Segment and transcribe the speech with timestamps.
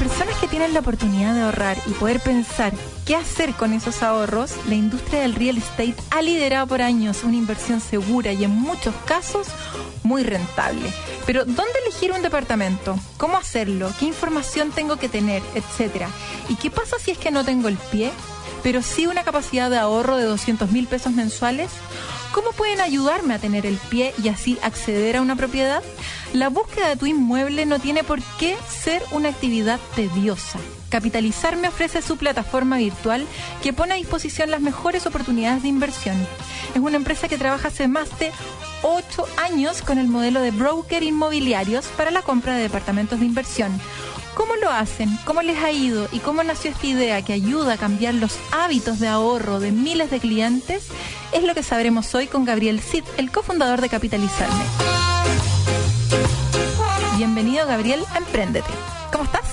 [0.00, 2.72] Personas que tienen la oportunidad de ahorrar y poder pensar
[3.04, 7.36] qué hacer con esos ahorros, la industria del real estate ha liderado por años una
[7.36, 9.48] inversión segura y en muchos casos
[10.02, 10.90] muy rentable.
[11.26, 12.98] Pero ¿dónde elegir un departamento?
[13.18, 13.92] ¿Cómo hacerlo?
[13.98, 15.42] ¿Qué información tengo que tener?
[15.54, 16.08] Etcétera.
[16.48, 18.10] ¿Y qué pasa si es que no tengo el pie?
[18.62, 21.68] Pero sí una capacidad de ahorro de 200 mil pesos mensuales.
[22.32, 25.82] ¿Cómo pueden ayudarme a tener el pie y así acceder a una propiedad?
[26.32, 30.60] La búsqueda de tu inmueble no tiene por qué ser una actividad tediosa.
[30.90, 33.26] Capitalizar me ofrece su plataforma virtual
[33.64, 36.16] que pone a disposición las mejores oportunidades de inversión.
[36.74, 38.30] Es una empresa que trabaja hace más de
[38.82, 43.72] ocho años con el modelo de broker inmobiliarios para la compra de departamentos de inversión.
[44.34, 45.16] ¿Cómo lo hacen?
[45.24, 46.08] ¿Cómo les ha ido?
[46.12, 50.10] ¿Y cómo nació esta idea que ayuda a cambiar los hábitos de ahorro de miles
[50.10, 50.88] de clientes?
[51.32, 54.64] Es lo que sabremos hoy con Gabriel Cid, el cofundador de Capitalizarme.
[57.16, 58.70] Bienvenido Gabriel a Emprendete.
[59.12, 59.44] ¿Cómo estás?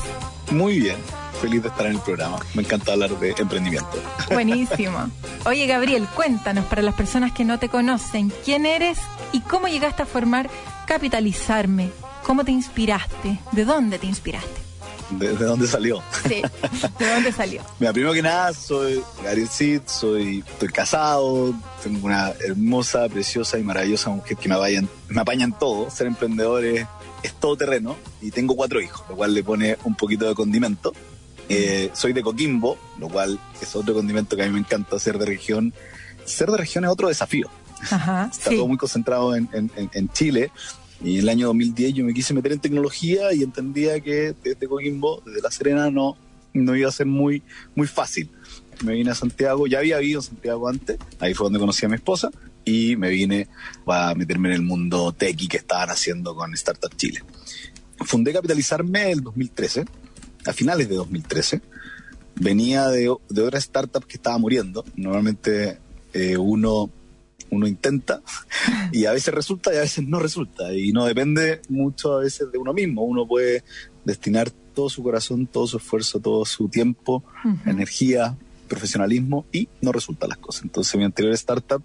[0.52, 0.98] Muy bien,
[1.42, 2.40] feliz de estar en el programa.
[2.54, 4.02] Me encanta hablar de emprendimiento.
[4.32, 5.10] Buenísimo.
[5.46, 9.00] Oye Gabriel, cuéntanos para las personas que no te conocen, quién eres
[9.34, 10.50] y cómo llegaste a formar
[10.86, 11.92] Capitalizarme.
[12.24, 13.40] ¿Cómo te inspiraste?
[13.52, 14.57] ¿De dónde te inspiraste?
[15.12, 16.04] ¿De, dónde salió?
[16.28, 16.42] Sí,
[17.00, 17.62] ¿de dónde salió?
[17.80, 23.64] Mira, primero que nada, soy Gabriel Cid, soy, estoy casado, tengo una hermosa, preciosa y
[23.64, 25.90] maravillosa mujer que me, vayan, me apañan todo.
[25.90, 26.86] Ser emprendedor es,
[27.24, 30.94] es todo terreno y tengo cuatro hijos, lo cual le pone un poquito de condimento.
[31.50, 35.18] Eh, soy de Coquimbo, lo cual es otro condimento que a mí me encanta ser
[35.18, 35.74] de región.
[36.26, 37.50] Ser de región es otro desafío.
[37.90, 40.52] Ajá, Está todo muy concentrado en, en, en Chile
[41.04, 44.68] y en el año 2010 yo me quise meter en tecnología y entendía que desde
[44.68, 46.18] Coquimbo, desde La Serena, no,
[46.54, 47.44] no iba a ser muy,
[47.76, 48.30] muy fácil.
[48.84, 51.90] Me vine a Santiago, ya había vivido en Santiago antes, ahí fue donde conocí a
[51.90, 52.30] mi esposa
[52.64, 53.48] y me vine
[53.88, 57.22] a meterme en el mundo y que estaban haciendo con Startup Chile.
[58.02, 59.86] Fundé Capitalizarme el 2013,
[60.46, 61.62] a finales de 2013.
[62.36, 64.86] Venía de, de otra startup que estaba muriendo.
[64.96, 65.80] Normalmente
[66.14, 66.92] eh, uno
[67.50, 68.22] uno intenta
[68.92, 70.74] y a veces resulta y a veces no resulta.
[70.74, 73.04] Y no depende mucho a veces de uno mismo.
[73.04, 73.64] Uno puede
[74.06, 77.24] destinar todo su corazón, todo su esfuerzo, todo su tiempo,
[77.66, 78.38] energía,
[78.68, 80.64] profesionalismo y no resultan las cosas.
[80.64, 81.84] Entonces mi anterior startup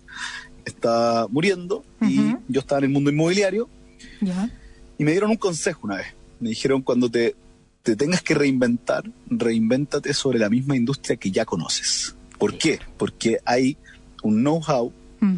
[0.64, 3.68] está muriendo y yo estaba en el mundo inmobiliario
[4.98, 6.08] y me dieron un consejo una vez.
[6.40, 7.36] Me dijeron cuando te,
[7.82, 12.14] te tengas que reinventar, reinvéntate sobre la misma industria que ya conoces.
[12.38, 12.80] ¿Por qué?
[12.98, 13.76] Porque hay
[14.22, 14.92] un know-how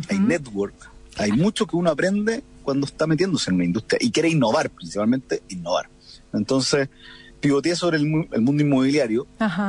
[0.09, 0.75] hay network,
[1.17, 5.43] hay mucho que uno aprende cuando está metiéndose en una industria y quiere innovar, principalmente
[5.49, 5.89] innovar.
[6.33, 6.89] Entonces,
[7.41, 9.27] pivoteé sobre el, mundo inmobiliario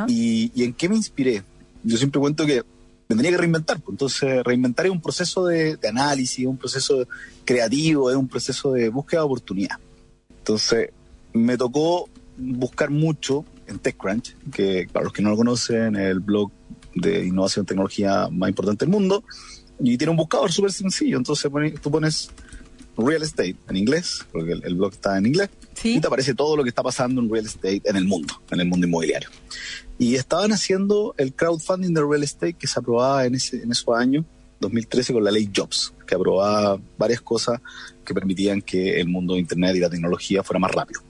[0.08, 1.44] y, en qué me inspiré.
[1.84, 2.64] Yo siempre cuento que
[3.08, 3.94] me tenía que reinventar, pues.
[3.94, 7.08] entonces reinventar es un proceso de, de análisis, un proceso
[7.44, 9.78] creativo, es un proceso de búsqueda de oportunidad.
[10.40, 10.90] Entonces,
[11.34, 16.20] me tocó buscar mucho en TechCrunch, que para los que no lo conocen, es el
[16.20, 16.52] blog
[16.96, 19.24] de innovación y tecnología más importante del mundo,
[19.80, 21.18] y tiene un buscador súper sencillo.
[21.18, 22.30] Entonces tú pones
[22.97, 25.50] real estate en inglés, porque el, blog está en inglés,
[25.84, 28.59] y te aparece todo lo que está pasando en real estate en el mundo, en
[28.62, 29.30] el mundo inmobiliario.
[29.97, 33.96] Y estaban haciendo el crowdfunding de real estate que se aprobaba en, ese, en esos
[33.96, 34.25] años,
[34.59, 37.59] 2013, con la ley Jobs, que aprobaba varias cosas
[38.06, 41.02] que permitían que el mundo de Internet y la tecnología fuera más rápido.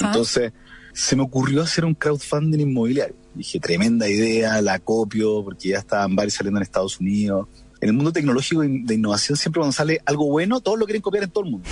[0.00, 0.52] Entonces,
[0.92, 3.16] se me ocurrió hacer un crowdfunding inmobiliario.
[3.34, 7.48] Dije, tremenda idea, la copio, porque ya estaban varios saliendo en Estados Unidos
[7.84, 11.24] en el mundo tecnológico de innovación siempre cuando sale algo bueno, todos lo quieren copiar
[11.24, 11.68] en todo el mundo.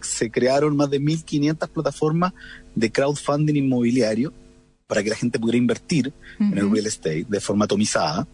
[0.00, 2.32] se, crearon más de 1.500 plataformas
[2.74, 4.32] de crowdfunding inmobiliario
[4.86, 6.10] para que la gente pudiera invertir
[6.40, 8.26] en el real estate de forma atomizada.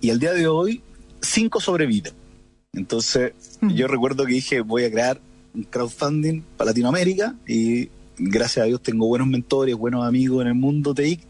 [0.00, 0.82] Y al día de hoy,
[1.22, 2.14] cinco sobreviven.
[2.72, 3.32] Entonces,
[3.62, 5.20] yo recuerdo que dije, voy a crear
[5.54, 10.54] un crowdfunding para Latinoamérica y gracias a Dios tengo buenos mentores, buenos amigos en el
[10.54, 11.20] mundo TIC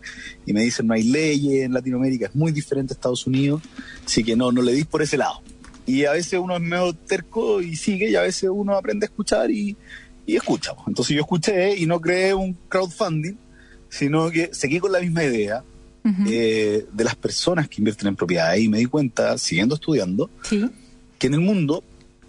[0.45, 3.63] y me dicen no hay leyes en Latinoamérica, es muy diferente a Estados Unidos,
[4.05, 5.41] así que no, no le dis por ese lado.
[5.87, 9.09] Y a veces uno es medio terco y sigue y a veces uno aprende a
[9.09, 9.77] escuchar y,
[10.27, 10.73] y escucha.
[10.87, 13.35] Entonces yo escuché y no creé un crowdfunding,
[13.89, 15.65] sino que seguí con la misma idea
[16.27, 20.31] eh, de las personas que invierten en propiedades y me di cuenta, siguiendo estudiando,
[21.19, 21.83] que en el mundo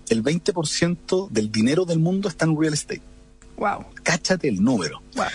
[0.09, 3.10] el 20% del dinero del mundo está en real estate
[3.61, 3.85] Wow.
[4.01, 5.01] Cáchate el número.
[5.15, 5.25] Wow.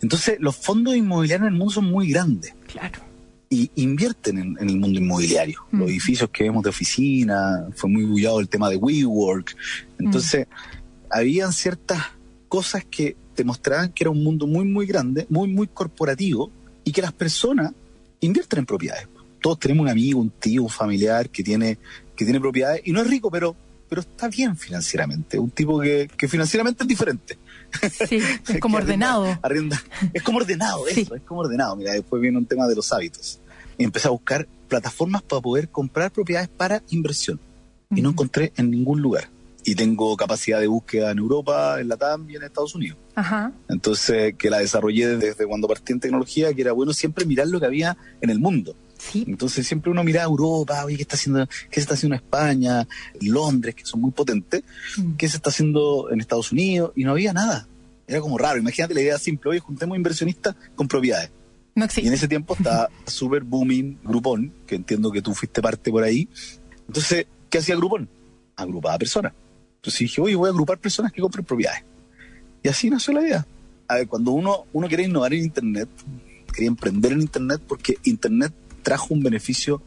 [0.00, 3.00] Entonces, los fondos inmobiliarios en el mundo son muy grandes Claro.
[3.50, 5.58] y invierten en, en el mundo inmobiliario.
[5.72, 5.80] Mm.
[5.80, 9.56] Los edificios que vemos de oficina, fue muy bullado el tema de WeWork.
[9.98, 10.46] Entonces,
[11.10, 12.00] habían ciertas
[12.48, 16.52] cosas que te mostraban que era un mundo muy, muy grande, muy, muy corporativo
[16.84, 17.72] y que las personas
[18.20, 19.08] invierten en propiedades.
[19.42, 21.78] Todos tenemos un amigo, un tío, un familiar que tiene,
[22.14, 23.56] que tiene propiedades y no es rico, pero,
[23.88, 25.38] pero está bien financieramente.
[25.38, 27.38] Un tipo que, que financieramente es diferente.
[28.08, 28.18] Sí,
[28.48, 29.24] es como ordenado.
[29.24, 29.82] arrienda- arrienda-
[30.12, 31.00] es como ordenado, Sí.
[31.02, 31.76] eso, es como ordenado.
[31.76, 33.40] Mira, después viene un tema de los hábitos.
[33.78, 37.40] Y empecé a buscar plataformas para poder comprar propiedades para inversión.
[37.94, 39.28] Y no encontré en ningún lugar.
[39.64, 42.98] Y tengo capacidad de búsqueda en Europa, en Latam y en Estados Unidos.
[43.14, 43.52] Ajá.
[43.68, 47.60] Entonces, que la desarrollé desde cuando partí en tecnología, que era bueno siempre mirar lo
[47.60, 48.74] que había en el mundo.
[49.10, 49.24] Sí.
[49.28, 52.86] Entonces siempre uno miraba Europa, oye, ¿qué está haciendo, qué se está haciendo España,
[53.20, 54.62] Londres, que son muy potentes,
[54.96, 55.14] Mm.
[55.16, 57.66] qué se está haciendo en Estados Unidos, y no había nada.
[58.06, 58.58] Era como raro.
[58.58, 61.30] Imagínate la idea simple, oye, juntemos inversionistas con propiedades.
[61.74, 65.90] No Y en ese tiempo estaba super booming Groupon, que entiendo que tú fuiste parte
[65.90, 66.28] por ahí.
[66.86, 68.08] Entonces, ¿qué hacía Groupon?
[68.56, 69.32] Agrupaba personas.
[69.76, 71.82] Entonces dije, oye, voy a agrupar personas que compren propiedades.
[72.62, 73.46] Y así nació la idea.
[73.88, 75.88] A ver, cuando uno, uno quiere innovar en Internet,
[76.54, 78.52] quería emprender en Internet porque Internet
[78.84, 79.82] trajo un beneficio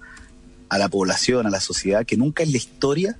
[0.68, 3.18] a la población, a la sociedad, que nunca en la historia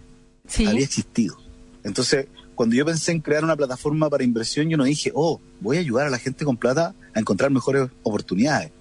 [0.48, 0.66] Sí.
[0.66, 1.38] había existido.
[1.86, 5.78] Entonces, cuando yo pensé en crear una plataforma para inversión, yo no dije, oh, voy
[5.78, 8.72] a ayudar a la gente con plata a encontrar mejores oportunidades.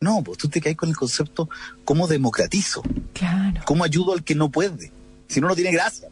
[0.00, 1.48] No, pues tú te caes con el concepto,
[1.84, 2.82] ¿cómo democratizo?
[3.12, 3.60] Claro.
[3.66, 4.92] ¿Cómo ayudo al que no puede?
[5.28, 6.08] Si no, no tiene gracia.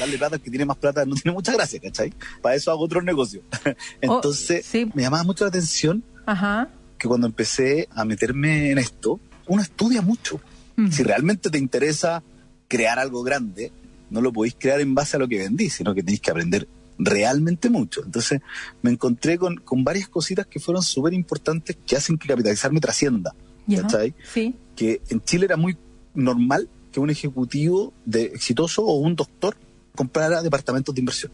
[0.00, 2.12] Darle plata al que tiene más plata no tiene mucha gracia, ¿cachai?
[2.42, 3.42] Para eso hago otros negocios.
[4.00, 4.90] Entonces, Oh, sí.
[4.94, 6.68] me llamaba mucho la atención Ajá.
[6.98, 10.40] que cuando empecé a meterme en esto, uno estudia mucho.
[10.76, 10.90] Mm.
[10.90, 12.22] Si realmente te interesa
[12.68, 13.72] crear algo grande,
[14.10, 16.68] no lo podéis crear en base a lo que vendí, sino que tenéis que aprender
[16.98, 18.02] realmente mucho.
[18.04, 18.40] Entonces
[18.82, 23.34] me encontré con, con varias cositas que fueron súper importantes que hacen que capitalizarme trascienda.
[23.66, 23.82] Ya.
[23.82, 24.14] ¿Cachai?
[24.32, 24.54] Sí.
[24.74, 25.76] Que en Chile era muy
[26.14, 29.56] normal que un ejecutivo de exitoso o un doctor
[29.94, 31.32] comprara departamentos de inversión.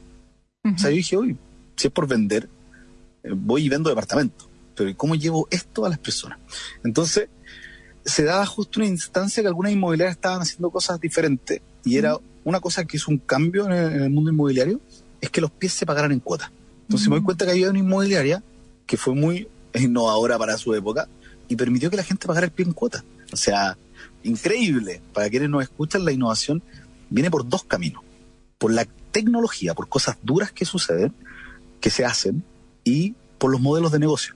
[0.65, 1.37] O sea, yo dije, oye,
[1.77, 2.49] si es por vender,
[3.25, 4.49] eh, voy y vendo departamentos.
[4.75, 6.39] Pero ¿y ¿cómo llevo esto a las personas?
[6.85, 7.29] Entonces,
[8.05, 11.61] se daba justo una instancia que algunas inmobiliarias estaban haciendo cosas diferentes.
[11.85, 14.81] Y era una cosa que hizo un cambio en el, en el mundo inmobiliario,
[15.21, 16.51] es que los pies se pagaran en cuotas.
[16.83, 18.43] Entonces me doy cuenta que había una inmobiliaria
[18.87, 21.09] que fue muy innovadora para su época
[21.49, 23.05] y permitió que la gente pagara el pie en cuotas.
[23.33, 23.79] O sea,
[24.23, 25.01] increíble.
[25.13, 26.63] Para quienes nos escuchan, la innovación
[27.09, 28.03] viene por dos caminos.
[28.59, 31.15] Por la tecnología, por cosas duras que suceden,
[31.81, 32.45] que se hacen,
[32.85, 34.35] y por los modelos de negocio.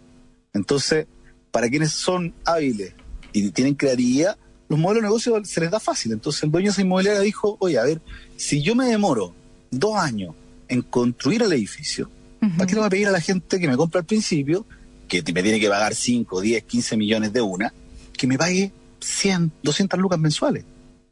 [0.52, 1.06] Entonces,
[1.50, 2.94] para quienes son hábiles
[3.38, 4.36] y tienen creatividad,
[4.68, 6.12] los modelos de negocio se les da fácil.
[6.12, 8.00] Entonces el dueño de esa inmobiliaria dijo, oye, a ver,
[8.36, 9.34] si yo me demoro
[9.70, 10.34] dos años
[10.68, 12.10] en construir el edificio.
[12.56, 14.66] ¿para qué le voy a pedir a la gente que me compra al principio,
[15.08, 17.72] que me tiene que pagar 5, 10, 15 millones de una,
[18.16, 20.64] que me pague 100, 200 lucas mensuales?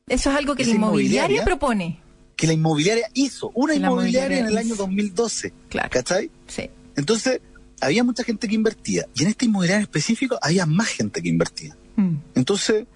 [0.06, 1.98] Eso es algo que la inmobiliaria inmobiliaria- propone.
[2.36, 4.82] Que la inmobiliaria hizo, una inmobiliaria en el año hizo.
[4.86, 5.88] 2012, Claro.
[5.90, 6.30] ¿cachai?
[6.46, 6.68] Sí.
[6.96, 7.40] Entonces,
[7.80, 11.28] había mucha gente que invertía, y en esta inmobiliaria en específico había más gente que
[11.28, 11.76] invertía.
[11.96, 12.16] Mm.
[12.34, 12.86] Entonces,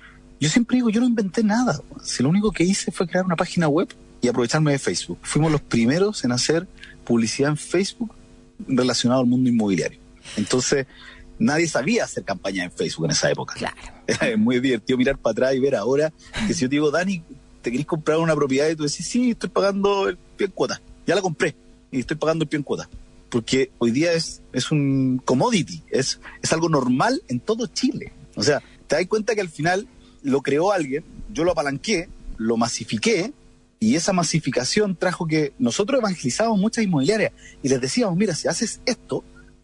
[0.40, 1.80] yo siempre digo, yo no inventé nada.
[2.02, 3.88] Si lo único que hice fue crear una página web
[4.20, 5.18] y aprovecharme de Facebook.
[5.22, 6.66] Fuimos los primeros en hacer
[7.04, 8.14] publicidad en Facebook
[8.66, 9.98] relacionado al mundo inmobiliario.
[10.36, 10.86] Entonces,
[11.38, 13.54] nadie sabía hacer campaña en Facebook en esa época.
[13.54, 13.76] Claro.
[14.06, 16.12] Era muy divertido mirar para atrás y ver ahora
[16.46, 17.22] que si yo te digo, Dani,
[17.62, 18.68] ¿te querés comprar una propiedad?
[18.68, 20.80] Y tú decís, sí, estoy pagando el pie en cuota.
[21.06, 21.54] Ya la compré
[21.90, 22.88] y estoy pagando el pie en cuota.
[23.30, 28.12] Porque hoy día es, es un commodity, es, es algo normal en todo Chile.
[28.36, 29.86] O sea, te das cuenta que al final
[30.22, 33.32] lo creó alguien, yo lo apalanqué, lo masifiqué,
[33.80, 38.80] y esa masificación trajo que nosotros evangelizábamos muchas inmobiliarias y les decíamos, mira, si haces
[38.86, 39.22] esto,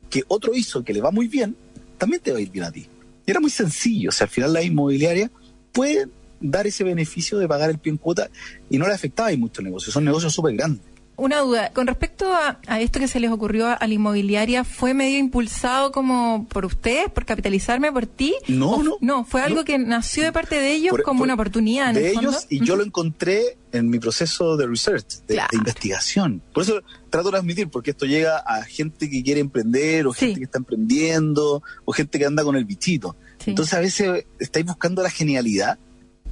[0.09, 1.57] que otro hizo que le va muy bien,
[1.99, 2.87] también te va a ir bien a ti.
[3.27, 5.31] Y era muy sencillo, o sea, al final la inmobiliaria
[5.73, 6.09] puede
[6.41, 8.31] dar ese beneficio de pagar el pie en cuota
[8.71, 10.85] y no le afectaba ahí mucho el negocio, son negocios súper grandes.
[11.17, 14.65] Una duda, con respecto a, a esto que se les ocurrió a, a la inmobiliaria,
[14.65, 18.35] ¿fue medio impulsado como por ustedes, por capitalizarme, por ti?
[18.49, 19.65] No, ¿O- no, No, fue algo no.
[19.65, 22.31] que nació de parte de ellos Por- como por- una oportunidad en de el fondo.
[22.31, 25.49] ellos y yo lo encontré en mi proceso de research, de, Claro.
[25.53, 26.43] de investigación.
[26.53, 26.81] Por eso
[27.11, 30.27] trato de transmitir, porque esto llega a gente que quiere emprender, o Sí.
[30.27, 33.15] gente que está emprendiendo, o gente que anda con el bichito.
[33.39, 33.51] Sí.
[33.51, 35.79] Entonces a veces estáis buscando la genialidad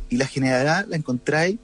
[0.08, 1.58] y la genialidad la encontráis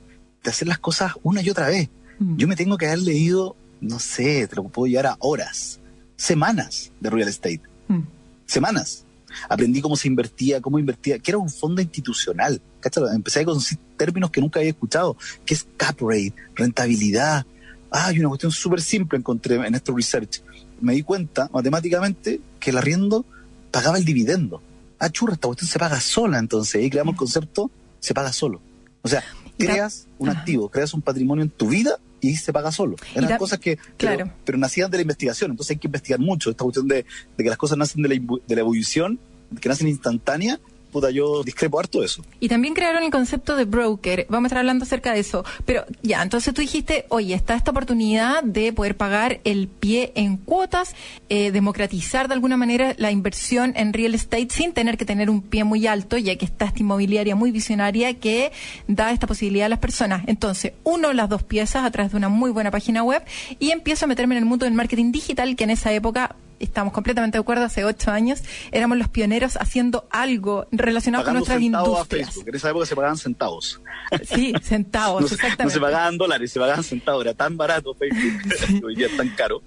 [0.44, 1.88] de hacer las cosas una y otra vez.
[2.18, 2.36] Mm.
[2.36, 5.80] Yo me tengo que haber leído, no sé, te lo puedo llevar a horas,
[6.16, 8.02] semanas de real estate, Mm.
[8.46, 9.04] semanas.
[9.48, 12.60] Aprendí cómo se invertía, cómo invertía, que era un fondo institucional.
[12.80, 13.04] ¿Cachai?
[13.14, 17.44] Empecé a conocer términos que nunca había escuchado, que es cap rate, rentabilidad.
[17.90, 20.42] Ah, y una cuestión súper simple encontré en este research,
[20.80, 23.24] me di cuenta matemáticamente que el arriendo
[23.70, 24.62] pagaba el dividendo.
[24.98, 27.70] Ah, churra, esta cuestión se paga sola, entonces ahí creamos el concepto,
[28.00, 28.60] se paga solo.
[29.02, 29.22] O sea,
[29.58, 32.96] creas un activo, creas un patrimonio en tu vida y se paga solo.
[33.14, 34.30] Eran cosas que, claro.
[34.44, 36.50] pero, nacían de la investigación, entonces hay que investigar mucho.
[36.50, 37.04] Esta cuestión de,
[37.36, 39.18] de que las cosas nacen de la, de la evolución,
[39.60, 42.24] que nacen instantánea, puta, yo discrepo harto de eso.
[42.40, 44.26] Y también crearon el concepto de broker.
[44.28, 45.44] Vamos a estar hablando acerca de eso.
[45.64, 50.36] Pero ya, entonces tú dijiste, oye, está esta oportunidad de poder pagar el pie en
[50.36, 50.94] cuotas,
[51.28, 55.42] eh, democratizar de alguna manera la inversión en real estate sin tener que tener un
[55.42, 58.52] pie muy alto, ya que está esta inmobiliaria muy visionaria que
[58.86, 60.22] da esta posibilidad a las personas.
[60.26, 63.22] Entonces, uno, las dos piezas a través de una muy buena página web
[63.58, 66.92] y empiezo a meterme en el mundo del marketing digital, que en esa época estamos
[66.92, 72.36] completamente de acuerdo, hace ocho años éramos los pioneros haciendo algo relacionado con nuestras industrias.
[72.46, 73.80] En esa época se pagaban centavos.
[74.24, 75.64] Sí, centavos, no, exactamente.
[75.64, 77.24] No se pagaban dólares, se pagaban centavos.
[77.24, 79.62] Era tan barato Facebook, hoy día es tan caro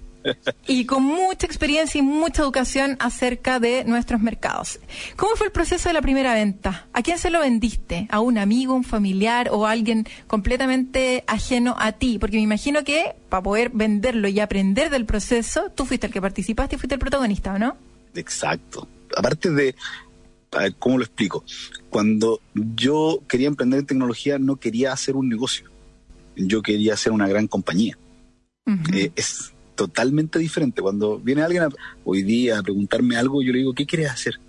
[0.67, 4.79] y con mucha experiencia y mucha educación acerca de nuestros mercados.
[5.15, 6.87] ¿Cómo fue el proceso de la primera venta?
[6.93, 8.07] ¿A quién se lo vendiste?
[8.09, 12.19] ¿A un amigo, un familiar o a alguien completamente ajeno a ti?
[12.19, 16.21] Porque me imagino que para poder venderlo y aprender del proceso, tú fuiste el que
[16.21, 17.77] participaste y fuiste el protagonista, ¿o no?
[18.15, 18.87] Exacto.
[19.15, 19.75] Aparte de,
[20.79, 21.43] ¿cómo lo explico?
[21.89, 25.69] Cuando yo quería emprender en tecnología, no quería hacer un negocio.
[26.35, 27.97] Yo quería hacer una gran compañía.
[28.93, 30.79] Eh, es totalmente diferente.
[30.79, 31.63] Cuando viene alguien
[32.05, 34.39] hoy día a preguntarme algo, yo le digo, ¿qué quieres hacer?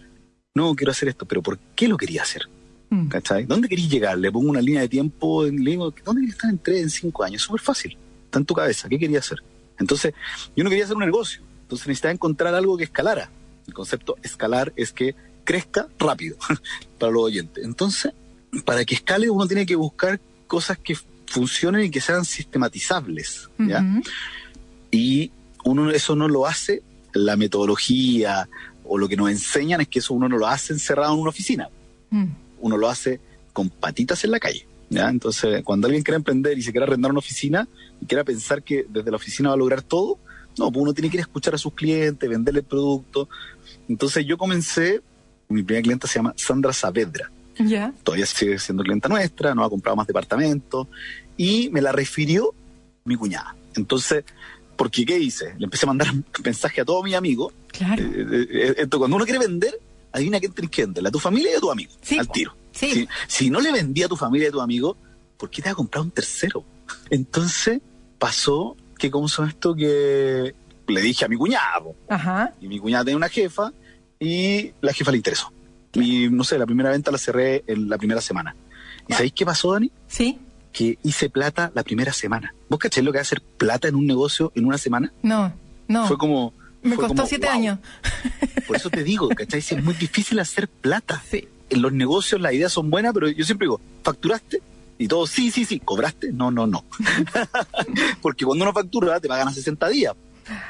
[0.54, 2.42] No, quiero hacer esto, pero ¿por qué lo quería hacer?
[2.90, 3.08] Mm.
[3.08, 3.46] ¿Cachai?
[3.46, 4.18] ¿Dónde querís llegar?
[4.18, 7.24] Le pongo una línea de tiempo, le digo, ¿dónde querés estar en tres, en cinco
[7.24, 7.40] años?
[7.40, 7.96] Súper fácil.
[8.26, 8.90] Está en tu cabeza.
[8.90, 9.38] ¿Qué quería hacer?
[9.78, 10.12] Entonces,
[10.54, 11.40] yo no quería hacer un negocio.
[11.62, 13.30] Entonces necesitaba encontrar algo que escalara.
[13.66, 16.36] El concepto escalar es que crezca rápido
[16.98, 17.64] para los oyentes.
[17.64, 18.12] Entonces,
[18.66, 23.48] para que escale uno tiene que buscar cosas que funcionen y que sean sistematizables.
[23.58, 23.82] ¿ya?
[24.92, 25.32] Y
[25.64, 26.82] uno eso no lo hace,
[27.12, 28.48] la metodología
[28.84, 31.30] o lo que nos enseñan es que eso uno no lo hace encerrado en una
[31.30, 31.68] oficina.
[32.10, 32.26] Mm.
[32.60, 33.20] Uno lo hace
[33.52, 34.66] con patitas en la calle.
[34.90, 35.08] ¿ya?
[35.08, 37.66] Entonces, cuando alguien quiere emprender y se quiere arrendar una oficina
[38.00, 40.18] y quiera pensar que desde la oficina va a lograr todo,
[40.58, 43.28] no, pues uno tiene que ir a escuchar a sus clientes, venderle el producto.
[43.88, 45.00] Entonces yo comencé,
[45.48, 47.30] mi primera clienta se llama Sandra Saavedra.
[47.58, 47.92] Ya.
[48.02, 50.86] Todavía sigue siendo clienta nuestra, no ha comprado más departamentos
[51.36, 52.54] y me la refirió
[53.04, 53.56] mi cuñada.
[53.74, 54.24] Entonces,
[54.76, 55.54] porque, ¿qué hice?
[55.58, 56.08] Le empecé a mandar
[56.44, 57.52] mensaje a todos mis amigos.
[57.68, 58.02] Claro.
[58.02, 59.78] Eh, eh, eh, entonces, cuando uno quiere vender,
[60.12, 61.92] adivina quién tienes que venderle, a tu familia y a tu amigo.
[62.00, 62.18] Sí.
[62.18, 62.56] Al tiro.
[62.72, 63.08] Sí.
[63.26, 64.96] Si, no le vendía a tu familia y a tu amigo,
[65.36, 66.64] ¿por qué te va a comprar un tercero?
[67.10, 67.80] Entonces,
[68.18, 69.74] pasó que, ¿cómo son esto?
[69.74, 70.54] Que
[70.86, 71.94] le dije a mi cuñado.
[72.08, 72.52] Ajá.
[72.60, 73.72] Y mi cuñada tenía una jefa
[74.18, 75.52] y la jefa le interesó.
[75.94, 78.56] Y no sé, la primera venta la cerré en la primera semana.
[79.08, 79.90] ¿Y sabéis qué pasó, Dani?
[80.06, 80.38] Sí
[80.72, 82.54] que hice plata la primera semana.
[82.68, 85.12] ¿Vos caché lo que es hacer plata en un negocio en una semana?
[85.22, 85.52] No,
[85.88, 86.06] no.
[86.08, 86.54] Fue como...
[86.82, 87.78] Me costó siete años.
[88.66, 89.60] Por eso te digo, ¿cachai?
[89.60, 91.22] Es muy difícil hacer plata.
[91.30, 91.46] Sí.
[91.70, 94.60] En los negocios las ideas son buenas, pero yo siempre digo, ¿facturaste?
[94.98, 96.32] Y todo, sí, sí, sí, ¿cobraste?
[96.32, 96.84] No, no, no.
[98.22, 100.14] Porque cuando uno factura te pagan a 60 días.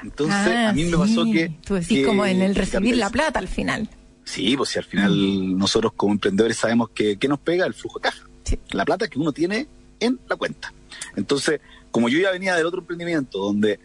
[0.02, 1.56] Entonces, ah, a mí me pasó que...
[1.64, 3.88] Tú decís como en el recibir la plata al final.
[4.24, 7.98] Sí, pues si al final nosotros como emprendedores sabemos que, que nos pega el flujo
[7.98, 8.24] de caja.
[8.44, 8.58] Sí.
[8.70, 9.66] La plata que uno tiene
[10.04, 10.72] en la cuenta.
[11.16, 13.78] Entonces, como yo ya venía del otro emprendimiento donde,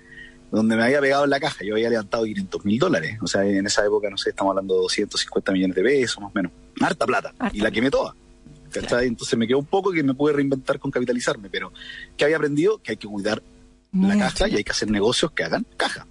[0.51, 3.45] donde me había pegado en la caja, yo había levantado 500 mil dólares, o sea,
[3.45, 6.51] en esa época, no sé, estamos hablando de 250 millones de pesos, más o menos,
[6.81, 8.15] harta plata, y la quemé toda.
[8.73, 11.71] Entonces me quedó un poco que me pude reinventar con capitalizarme, pero
[12.15, 13.41] que había aprendido que hay que cuidar
[13.93, 16.05] la caja y hay que hacer negocios que hagan caja.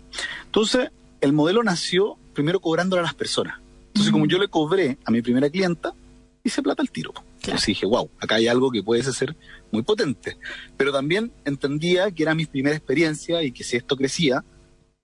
[0.46, 3.60] Entonces, el modelo nació primero cobrándole a las personas.
[3.88, 5.94] Entonces, como yo le cobré a mi primera clienta,
[6.42, 7.12] hice plata al tiro.
[7.42, 9.36] Entonces dije, wow, acá hay algo que puede ser
[9.72, 10.36] muy potente.
[10.76, 14.44] Pero también entendía que era mi primera experiencia y que si esto crecía,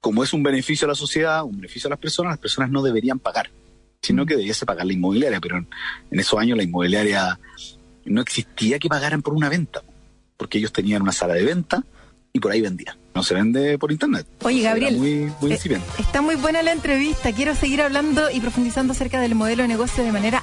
[0.00, 2.82] como es un beneficio a la sociedad, un beneficio a las personas, las personas no
[2.82, 3.50] deberían pagar,
[4.00, 5.40] sino que debiese pagar la inmobiliaria.
[5.40, 5.68] Pero en,
[6.10, 7.38] esos años la inmobiliaria
[8.04, 9.82] no existía que pagaran por una venta,
[10.36, 11.84] porque ellos tenían una sala de venta
[12.32, 12.96] y por ahí vendían.
[13.14, 14.26] No se vende por internet.
[14.42, 17.30] Oye, Gabriel, muy, muy eh, está muy buena la entrevista.
[17.32, 20.42] Quiero seguir hablando y profundizando acerca del modelo de negocio de manera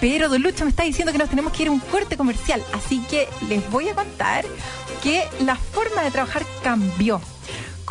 [0.00, 3.00] pero Don me está diciendo que nos tenemos que ir a un corte comercial, así
[3.10, 4.44] que les voy a contar
[5.02, 7.20] que la forma de trabajar cambió.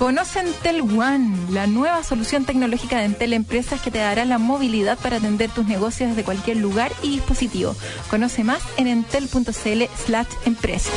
[0.02, 4.98] Conoce Entel One, la nueva solución tecnológica de Entel Empresas que te dará la movilidad
[4.98, 7.76] para atender tus negocios desde cualquier lugar y dispositivo.
[8.10, 10.92] Conoce más en entel.cl slash empresas.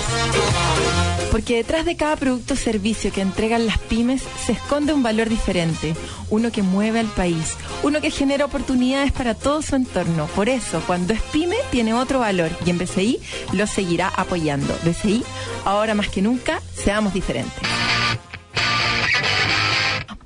[1.31, 5.29] Porque detrás de cada producto o servicio que entregan las pymes se esconde un valor
[5.29, 5.95] diferente,
[6.31, 10.29] uno que mueve al país, uno que genera oportunidades para todo su entorno.
[10.29, 13.21] Por eso, cuando es pyme, tiene otro valor y en BCI
[13.53, 14.75] lo seguirá apoyando.
[14.83, 15.23] BCI,
[15.67, 17.84] ahora más que nunca, seamos diferentes.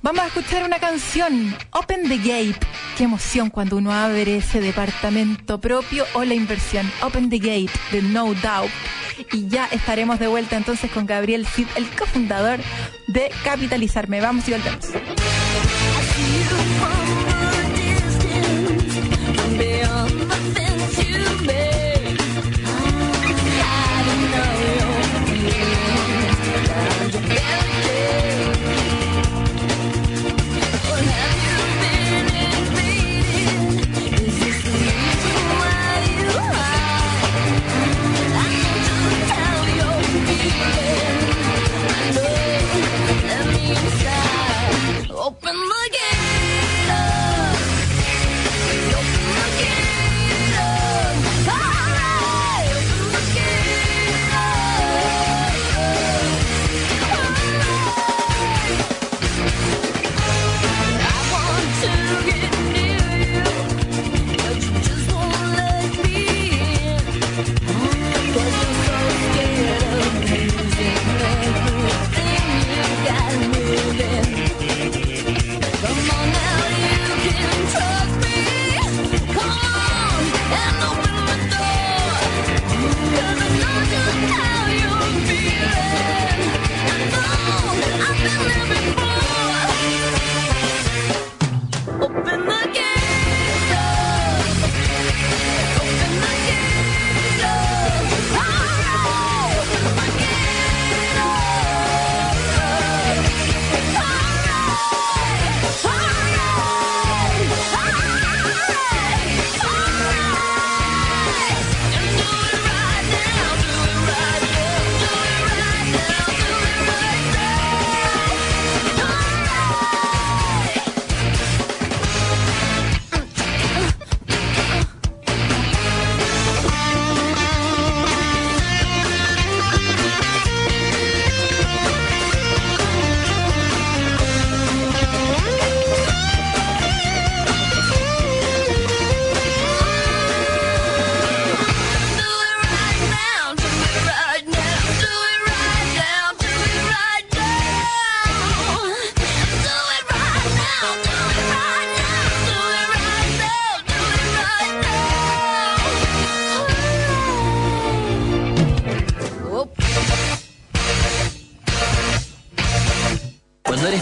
[0.08, 2.66] Vamos a escuchar una canción, Open the Gate.
[2.96, 6.90] Qué emoción cuando uno abre ese departamento propio o la inversión.
[7.02, 8.70] Open the Gate de No Doubt.
[9.34, 12.58] Y ya estaremos de vuelta entonces con Gabriel Cid, el cofundador
[13.08, 14.22] de Capitalizarme.
[14.22, 14.86] Vamos y volvemos.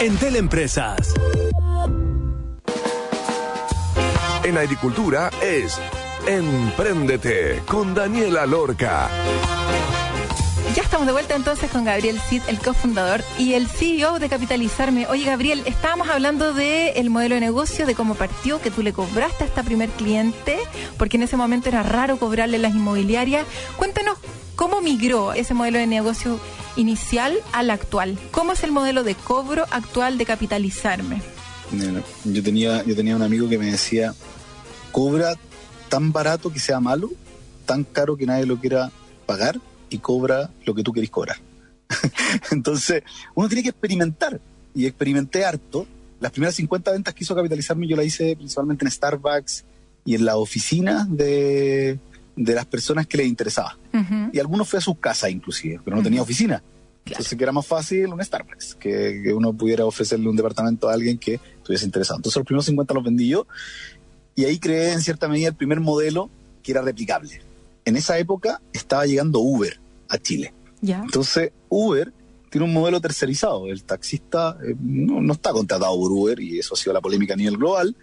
[0.00, 1.14] Entel Empresas.
[4.44, 5.78] En agricultura es
[6.26, 9.08] Emprendete con Daniela Lorca.
[10.74, 15.08] Ya estamos de vuelta entonces con Gabriel Cid, el cofundador y el CEO de Capitalizarme.
[15.08, 19.44] Oye, Gabriel, estábamos hablando del modelo de negocio, de cómo partió, que tú le cobraste
[19.44, 20.58] a esta primer cliente,
[20.96, 23.44] porque en ese momento era raro cobrarle las inmobiliarias.
[23.76, 24.16] Cuéntanos
[24.54, 26.38] cómo migró ese modelo de negocio
[26.80, 28.18] inicial al actual.
[28.30, 31.22] ¿Cómo es el modelo de cobro actual de capitalizarme?
[32.24, 34.12] yo tenía, yo tenía un amigo que me decía,
[34.90, 35.34] cobra
[35.88, 37.10] tan barato que sea malo,
[37.64, 38.90] tan caro que nadie lo quiera
[39.24, 41.36] pagar y cobra lo que tú querés cobrar.
[42.50, 43.02] Entonces,
[43.34, 44.40] uno tiene que experimentar.
[44.74, 45.86] Y experimenté harto.
[46.20, 49.64] Las primeras 50 ventas que hizo capitalizarme yo la hice principalmente en Starbucks
[50.04, 51.98] y en la oficina de,
[52.40, 53.76] de las personas que les interesaba.
[54.32, 56.62] Y algunos fue a su casa inclusive, pero no tenía oficina.
[57.04, 61.18] Entonces que era más fácil un Starbucks, que, uno pudiera ofrecerle un departamento a alguien
[61.18, 62.18] que estuviese interesado.
[62.18, 63.46] Entonces los primeros 50 los vendí yo
[64.34, 66.30] y ahí creé en cierta medida el primer modelo
[66.62, 67.42] que era replicable.
[67.84, 70.54] En esa época estaba llegando Uber a Chile.
[70.80, 72.10] Entonces Uber
[72.48, 73.66] tiene un modelo tercerizado.
[73.66, 77.34] El taxista eh, no, no está contratado por Uber y eso ha sido la polémica
[77.34, 77.94] a nivel global.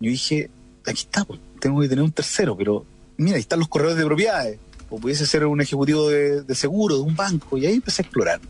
[0.00, 0.50] Yo dije,
[0.84, 2.84] aquí está, pues, tengo que tener un tercero, pero
[3.16, 4.58] mira, ahí están los corredores de propiedades,
[4.90, 8.04] o pudiese ser un ejecutivo de, de seguro, de un banco, y ahí empecé a
[8.04, 8.40] explorar.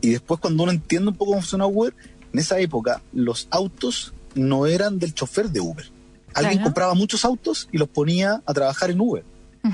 [0.00, 1.94] Y después cuando uno entiende un poco cómo funciona Uber,
[2.32, 5.86] en esa época los autos no eran del chofer de Uber.
[6.34, 6.64] Alguien Claro.
[6.66, 9.24] compraba muchos autos y los ponía a trabajar en Uber.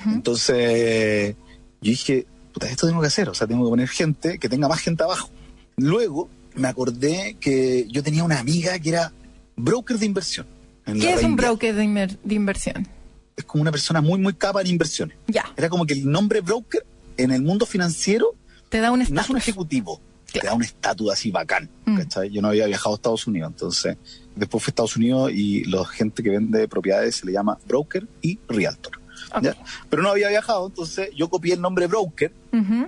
[0.07, 1.37] Entonces
[1.83, 4.68] yo dije, puta, esto tengo que hacer, o sea, tengo que poner gente que tenga
[4.68, 5.29] más gente abajo.
[5.77, 9.12] Luego me acordé que yo tenía una amiga que era
[9.57, 10.47] broker de inversión.
[10.87, 12.87] ¿Qué es un broker de, de inversión?
[13.37, 15.16] Es como una persona muy, muy capa en inversiones.
[15.27, 16.85] Ya, Era como que el nombre broker
[17.16, 18.35] en el mundo financiero
[18.68, 19.37] te da un no es un estatus.
[19.37, 20.01] ejecutivo,
[20.33, 21.68] te da un estatus así bacán.
[21.85, 22.01] Mm.
[22.31, 23.97] Yo no había viajado a Estados Unidos, entonces
[24.35, 28.07] después fui a Estados Unidos y la gente que vende propiedades se le llama broker
[28.23, 29.01] y realtor.
[29.90, 32.33] Pero no había viajado, entonces yo copié el nombre broker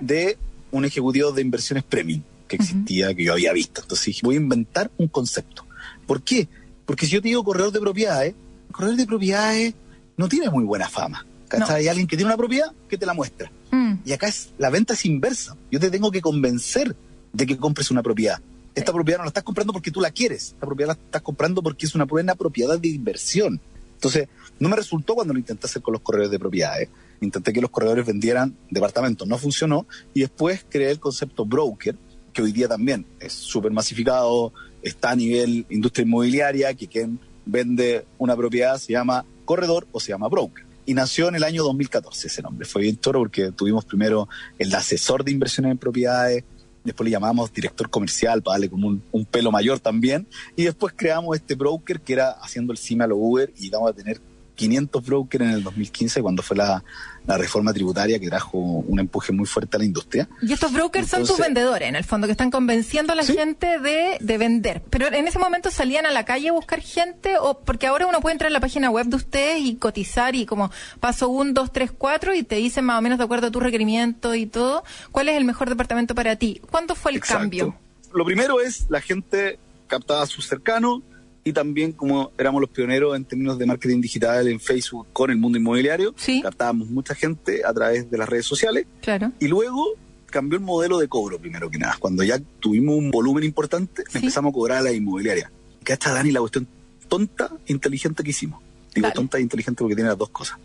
[0.01, 0.37] de
[0.71, 3.81] un ejecutivo de inversiones premium que existía, que yo había visto.
[3.81, 5.65] Entonces dije, voy a inventar un concepto.
[6.05, 6.47] ¿Por qué?
[6.85, 8.33] Porque si yo te digo corredor de propiedades,
[8.71, 9.73] corredor de propiedades
[10.17, 11.25] no tiene muy buena fama.
[11.57, 11.65] No.
[11.67, 13.49] Hay alguien que tiene una propiedad que te la muestra.
[13.71, 15.55] Mm, Y acá es, la venta es inversa.
[15.71, 16.95] Yo te tengo que convencer
[17.31, 18.41] de que compres una propiedad.
[18.75, 20.49] Esta propiedad no la estás comprando porque tú la quieres.
[20.49, 23.61] Esta propiedad la estás comprando porque es una buena propiedad de inversión.
[23.93, 24.27] Entonces,
[24.59, 26.89] no me resultó cuando lo intenté hacer con los corredores de propiedades.
[27.21, 29.27] Intenté que los corredores vendieran departamentos.
[29.27, 29.87] No funcionó.
[30.13, 31.95] Y después creé el concepto broker,
[32.33, 34.53] que hoy día también es súper masificado,
[34.83, 40.09] está a nivel industria inmobiliaria, que quien vende una propiedad se llama corredor o se
[40.09, 40.63] llama broker.
[40.85, 42.67] Y nació en el año 2014 ese nombre.
[42.67, 44.29] Fue bien choro porque tuvimos primero
[44.59, 46.43] el asesor de inversiones en propiedades,
[46.83, 51.35] después le llamamos director comercial para darle como un, pelo mayor también, y después creamos
[51.35, 54.21] este broker que era haciendo el cima a lo Uber y llegamos a tener
[54.57, 56.83] 500 brokers en el 2015 cuando fue la,
[57.25, 60.27] la reforma tributaria que trajo un empuje muy fuerte a la industria.
[60.41, 63.33] Y estos brokers son tus vendedores, en el fondo, que están convenciendo a la Sí.
[63.33, 64.81] gente de, de vender.
[64.89, 68.19] Pero en ese momento salían a la calle a buscar gente, o porque ahora uno
[68.19, 71.71] puede entrar a la página web de ustedes y cotizar y como paso un, dos,
[71.71, 74.83] tres, cuatro y te dicen más o menos de acuerdo a tus requerimientos y todo,
[75.11, 76.61] cuál es el mejor departamento para ti.
[76.71, 77.41] ¿Cuándo fue el Exacto.
[77.41, 77.75] cambio?
[78.13, 81.01] Lo primero es la gente captaba a sus cercanos
[81.47, 85.37] y también como éramos los pioneros en términos de marketing digital en Facebook con el
[85.37, 86.41] mundo inmobiliario, Sí.
[86.41, 89.31] captábamos mucha gente a través de las redes sociales Claro.
[89.39, 89.93] y luego
[90.25, 91.95] cambió el modelo de cobro primero que nada.
[91.99, 94.17] Cuando ya tuvimos un volumen importante, Sí.
[94.17, 95.49] empezamos a cobrar a la inmobiliaria.
[95.85, 96.67] Que está Dani la cuestión
[97.07, 98.61] tonta, inteligente que hicimos.
[98.93, 99.15] Digo Dale.
[99.15, 100.57] tonta e inteligente porque tiene las dos cosas.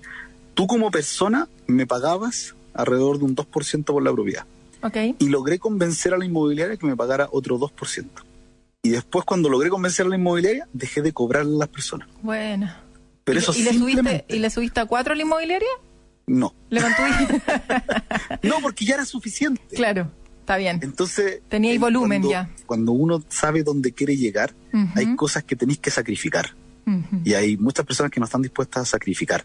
[0.55, 4.45] Tú como persona me pagabas alrededor de un 2% por la propiedad
[5.21, 8.25] y logré convencer a la inmobiliaria que me pagara otro 2%.
[8.83, 12.09] Y después cuando logré convencer a la inmobiliaria, dejé de cobrarle a las personas.
[12.21, 12.69] Bueno.
[13.25, 14.25] Pero ¿Y, eso y le subiste.
[14.29, 15.69] ¿Y le subiste a cuatro a la inmobiliaria?
[16.27, 17.43] No, ¿Le mantuviste?
[18.49, 19.63] no, porque ya era suficiente.
[19.75, 20.81] claro, está bien.
[20.83, 21.41] Entonces...
[21.49, 22.51] Tenía eh, volumen cuando- ya.
[22.67, 24.53] Cuando uno sabe dónde quiere llegar,
[24.97, 26.57] hay cosas que tenéis que sacrificar.
[27.25, 29.45] Y hay muchas personas que no están dispuestas a sacrificar.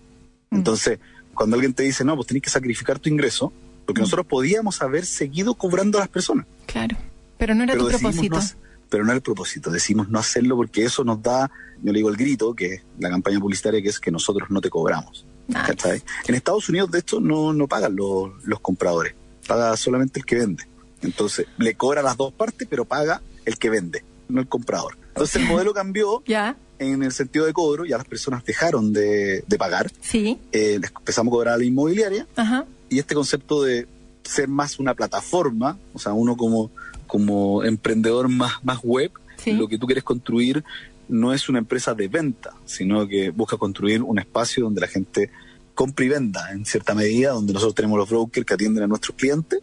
[0.50, 0.56] Mm.
[0.56, 0.98] Entonces,
[1.36, 3.86] cuando alguien te dice, no, pues tenés que sacrificar tu ingreso, Mm.
[3.86, 6.46] porque nosotros podíamos haber seguido cobrando a las personas.
[6.66, 6.98] Claro.
[7.38, 8.36] Pero no era pero tu propósito.
[8.36, 8.42] no
[8.90, 11.50] pero no era el propósito, decimos no hacerlo porque eso nos da,
[11.82, 14.62] yo le digo el grito, que es la campaña publicitaria, que es que nosotros no
[14.62, 15.26] te cobramos.
[15.48, 15.62] Nice.
[15.66, 16.04] ¿cachai?
[16.28, 19.14] En Estados Unidos, de esto, no, no pagan los, los compradores,
[19.48, 20.64] paga solamente el que vende.
[21.02, 24.98] Entonces, le cobra las dos partes, pero paga el que vende, no el comprador.
[25.10, 29.44] Entonces, el modelo cambió Ya, en el sentido de cobro, ya las personas dejaron de,
[29.48, 30.40] de pagar, sí.
[30.52, 32.66] eh, les empezamos a cobrar a la inmobiliaria, Ajá.
[32.90, 33.88] y este concepto de
[34.24, 36.70] ser más una plataforma, o sea, uno como,
[37.08, 39.54] como emprendedor más, más web, Sí.
[39.54, 40.64] lo que tú quieres construir
[41.08, 45.30] no es una empresa de venta, sino que busca construir un espacio donde la gente
[45.74, 49.16] compre y venda en cierta medida, donde nosotros tenemos los brokers que atienden a nuestros
[49.16, 49.60] clientes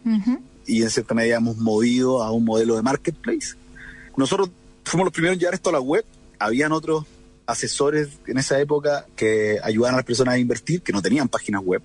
[0.65, 3.55] y en cierta medida hemos movido a un modelo de marketplace.
[4.17, 4.49] Nosotros
[4.85, 6.05] fuimos los primeros en llevar esto a la web,
[6.39, 7.03] habían otros
[7.45, 11.61] asesores en esa época que ayudaban a las personas a invertir que no tenían páginas
[11.63, 11.81] web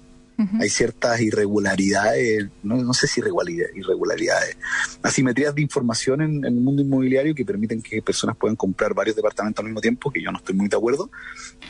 [0.60, 4.56] Hay ciertas irregularidades, no, no sé si irregularidades, irregularidades,
[5.02, 9.16] asimetrías de información en, en el mundo inmobiliario que permiten que personas puedan comprar varios
[9.16, 11.10] departamentos al mismo tiempo, que yo no estoy muy de acuerdo,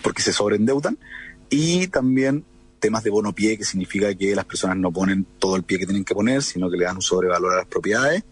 [0.03, 0.99] porque se sobreendeudan,
[1.49, 2.45] y también
[2.79, 5.87] temas de bono pie, que significa que las personas no ponen todo el pie que
[5.87, 8.25] tienen que poner, sino que le dan un sobrevalor a las propiedades,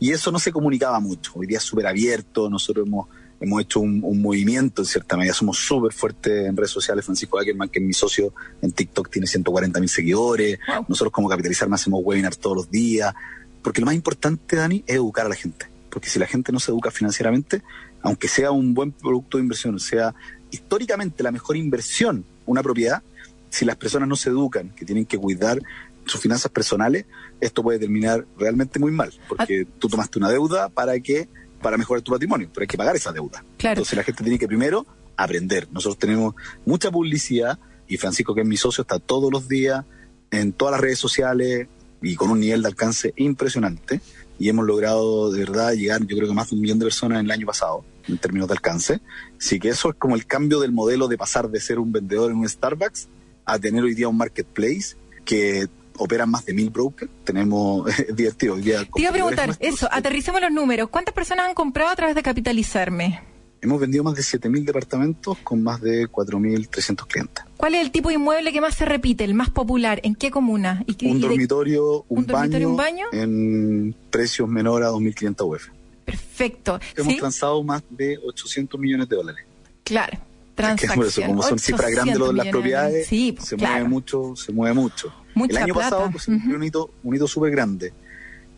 [0.00, 3.08] y eso no se comunicaba mucho, hoy día es súper abierto, nosotros hemos
[3.44, 7.38] hemos hecho un, un movimiento en cierta medida, somos súper fuertes en redes sociales, Francisco
[7.38, 10.86] Ackerman, que es mi socio en TikTok, tiene 140 mil seguidores, Wow.
[10.88, 13.14] nosotros como Capitalizarme hacemos webinars todos los días,
[13.62, 16.60] porque lo más importante, Dani, es educar a la gente, porque si la gente no
[16.60, 17.62] se educa financieramente,
[18.02, 20.14] aunque sea un buen producto de inversión, sea
[20.50, 23.02] históricamente la mejor inversión, una propiedad,
[23.50, 25.60] si las personas no se educan, que tienen que cuidar
[26.06, 27.06] sus finanzas personales,
[27.40, 31.28] esto puede terminar realmente muy mal, porque tú tomaste una deuda para que
[31.64, 33.42] para mejorar tu patrimonio, pero hay que pagar esa deuda.
[33.58, 35.66] Entonces la gente tiene que primero aprender.
[35.72, 36.34] Nosotros tenemos
[36.66, 39.82] mucha publicidad y Francisco, que es mi socio, está todos los días
[40.30, 41.66] en todas las redes sociales
[42.02, 44.02] y con un nivel de alcance impresionante.
[44.38, 47.20] Y hemos logrado de verdad llegar, yo creo que más de un millón de personas
[47.20, 49.00] en el año pasado, en términos de alcance.
[49.40, 52.30] Así que eso es como el cambio del modelo de pasar de ser un vendedor
[52.30, 53.08] en un Starbucks
[53.46, 55.66] a tener hoy día un marketplace que
[55.98, 57.10] operan más de mil brokers.
[57.24, 58.56] Tenemos, es divertido.
[58.56, 60.88] Día Te iba a preguntar, eso, aterricemos los números.
[60.88, 63.20] ¿Cuántas personas han comprado a través de Capitalizarme?
[63.60, 67.44] Hemos vendido más de 7.000 departamentos con más de 4.300 clientes.
[67.56, 70.00] ¿Cuál es el tipo de inmueble que más se repite, el más popular?
[70.04, 70.84] ¿En qué comuna?
[70.86, 75.68] ¿Y un, dormitorio, un, baño, un baño en precios menor a 2.500 UF.
[76.04, 76.78] Perfecto.
[76.94, 79.46] Hemos lanzado más de 800 millones de dólares.
[79.82, 80.18] Claro.
[80.54, 81.28] Transacción.
[81.28, 85.12] como son cifras grandes de las propiedades, se mueve mucho, se mueve mucho.
[85.34, 87.92] el año pasado pues, un hito, un hito súper grande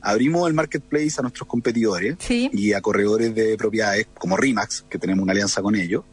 [0.07, 5.23] abrimos el marketplace a nuestros competidores y a corredores de propiedades como Rimax, que tenemos
[5.25, 6.05] una alianza con ellos,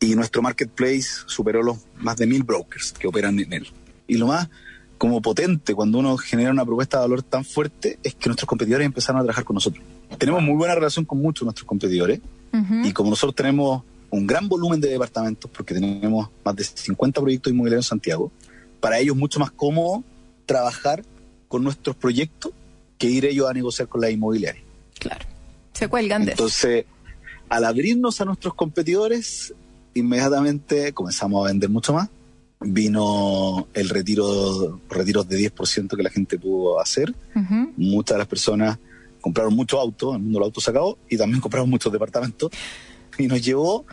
[0.00, 3.68] y nuestro marketplace superó los más de mil brokers que operan en él.
[4.06, 4.48] Y lo más
[4.96, 8.86] como potente cuando uno genera una propuesta de valor tan fuerte es que nuestros competidores
[8.86, 9.84] empezaron a trabajar con nosotros.
[10.16, 12.20] Tenemos muy buena relación con muchos de nuestros competidores
[12.82, 17.52] y como nosotros tenemos un gran volumen de departamentos, porque tenemos más de 50 proyectos
[17.52, 18.32] inmobiliarios en Santiago,
[18.80, 20.04] para ellos es mucho más cómodo
[20.46, 21.04] trabajar
[21.48, 22.52] con nuestros proyectos
[22.96, 24.62] que ir ellos a negociar con la inmobiliaria.
[24.98, 25.24] Claro,
[25.72, 26.84] se cuelgan de Entonces,
[27.48, 29.54] al abrirnos a nuestros competidores,
[29.94, 32.08] inmediatamente comenzamos a vender mucho más.
[32.60, 37.14] Vino el retiro, retiros de 10% que la gente pudo hacer.
[37.76, 38.78] Muchas de las personas
[39.20, 42.50] compraron muchos autos, el mundo del auto se acabó, y también compraron muchos departamentos.
[43.18, 43.84] Y nos llevó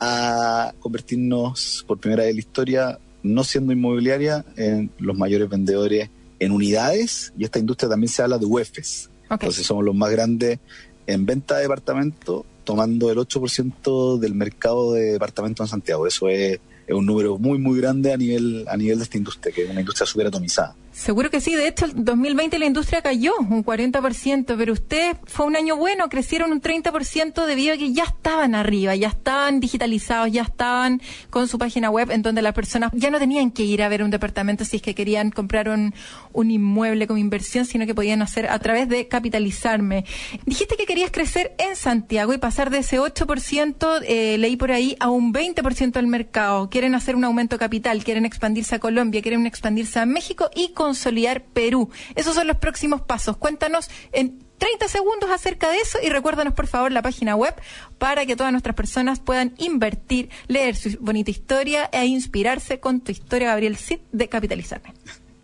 [0.00, 6.10] a convertirnos por primera vez en la historia, no siendo inmobiliaria, en los mayores vendedores
[6.40, 9.10] en unidades y esta industria también se habla de UEFs.
[9.30, 10.58] Entonces somos los más grandes
[11.06, 16.06] en venta de departamentos, tomando el 8% del mercado de departamentos en Santiago.
[16.06, 19.54] Eso es, es, un número muy, muy grande a nivel, a nivel de esta industria,
[19.54, 20.74] que es una industria súper atomizada.
[21.00, 21.54] Seguro que sí.
[21.54, 26.10] De hecho, el 2020 la industria cayó un 40%, pero usted fue un año bueno,
[26.10, 31.48] crecieron un 30% debido a que ya estaban arriba, ya estaban digitalizados, ya estaban con
[31.48, 34.10] su página web en donde las personas ya no tenían que ir a ver un
[34.10, 35.94] departamento si es que querían comprar un,
[36.34, 40.04] inmueble como inversión, sino que podían hacer a través de capitalizarme.
[40.44, 44.96] Dijiste que querías crecer en Santiago y pasar de ese 8%, eh, leí por ahí,
[45.00, 46.68] a un 20% del mercado.
[46.68, 51.44] Quieren hacer un aumento capital, quieren expandirse a Colombia, quieren expandirse a México y consolidar
[51.44, 51.88] Perú.
[52.16, 53.36] Esos son los próximos pasos.
[53.36, 57.54] Cuéntanos en 30 segundos acerca de eso y recuérdanos por favor la página web
[57.98, 63.12] para que todas nuestras personas puedan invertir, leer su bonita historia e inspirarse con tu
[63.12, 64.92] historia, Gabriel Cid, de Capitalizarme.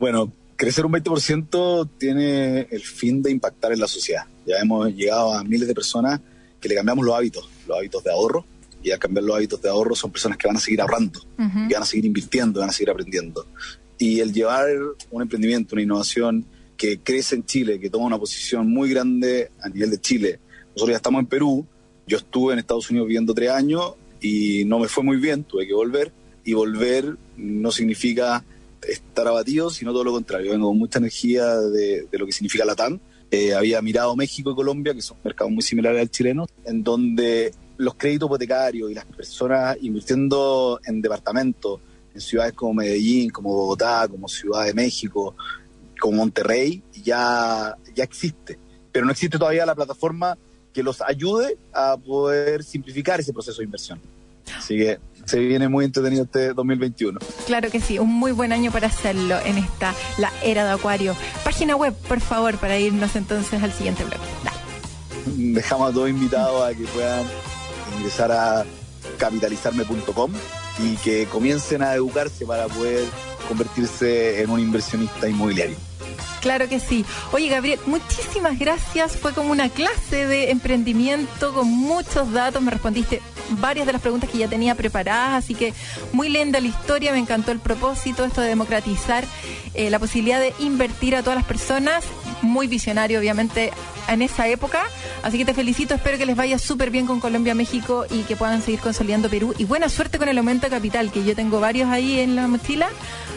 [0.00, 4.24] Bueno, crecer un 20% tiene el fin de impactar en la sociedad.
[4.46, 6.20] Ya hemos llegado a miles de personas
[6.60, 8.44] que le cambiamos los hábitos, los hábitos de ahorro,
[8.82, 11.74] y al cambiar los hábitos de ahorro son personas que van a seguir ahorrando, que
[11.74, 13.46] van a seguir invirtiendo, van a seguir aprendiendo
[13.98, 14.68] y el llevar
[15.10, 16.44] un emprendimiento, una innovación
[16.76, 20.40] que crece en Chile, que toma una posición muy grande a nivel de Chile.
[20.74, 21.66] Nosotros ya estamos en Perú,
[22.06, 25.66] yo estuve en Estados Unidos viviendo tres años y no me fue muy bien, tuve
[25.66, 26.12] que volver
[26.44, 28.44] y volver no significa
[28.86, 30.52] estar abatido, sino todo lo contrario.
[30.52, 33.00] Vengo con mucha energía de, lo que significa la TAN.
[33.30, 37.52] Eh, había mirado México y Colombia, que son mercados muy similares al chileno, en donde
[37.78, 41.80] los créditos hipotecarios y las personas invirtiendo en departamentos
[42.16, 45.36] en ciudades como Medellín, como Bogotá, como Ciudad de México,
[46.00, 48.58] como Monterrey, ya, ya existe.
[48.90, 50.36] Pero no existe todavía la plataforma
[50.72, 54.00] que los ayude a poder simplificar ese proceso de inversión.
[54.56, 57.18] Así que se viene muy entretenido este 2021.
[57.46, 61.14] Claro que sí, un muy buen año para hacerlo en esta, la era de Acuario.
[61.44, 64.24] Página web, por favor, para irnos entonces al siguiente bloque.
[65.36, 67.26] Dejamos a todos invitados a que puedan
[67.98, 68.64] ingresar a
[69.18, 70.32] capitalizarme.com
[70.78, 73.04] y que comiencen a educarse para poder
[73.48, 75.76] convertirse en un inversionista inmobiliario.
[76.40, 77.04] Claro que sí.
[77.32, 79.16] Oye, Gabriel, muchísimas gracias.
[79.16, 82.62] Fue como una clase de emprendimiento con muchos datos.
[82.62, 83.20] Me respondiste
[83.58, 85.74] varias de las preguntas que ya tenía preparadas, así que
[86.12, 87.12] muy linda la historia.
[87.12, 89.24] Me encantó el propósito, esto de democratizar
[89.74, 92.04] eh, la posibilidad de invertir a todas las personas.
[92.46, 93.72] Muy visionario, obviamente,
[94.08, 94.84] en esa época.
[95.22, 98.36] Así que te felicito, espero que les vaya súper bien con Colombia, México y que
[98.36, 99.54] puedan seguir consolidando Perú.
[99.58, 102.46] Y buena suerte con el aumento de capital, que yo tengo varios ahí en la
[102.46, 102.88] mochila.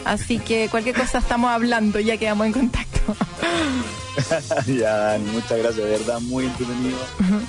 [0.04, 3.16] Así que cualquier cosa estamos hablando, ya quedamos en contacto.
[4.66, 6.98] ya, muchas gracias, de verdad, muy entretenido.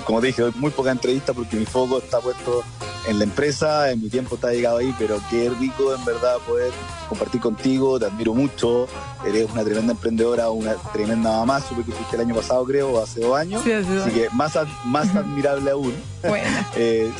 [0.04, 2.62] Como te dije, muy poca entrevista porque mi foco está puesto
[3.08, 6.72] en la empresa, en mi tiempo está llegado ahí, pero qué rico en verdad poder
[7.08, 8.86] compartir contigo, te admiro mucho,
[9.26, 13.02] eres una tremenda emprendedora, una tremenda mamá, supe que fuiste el año pasado creo, o
[13.02, 15.94] hace dos años, así que más, más admirable aún.
[16.22, 16.48] Bueno.
[16.74, 17.12] Eh,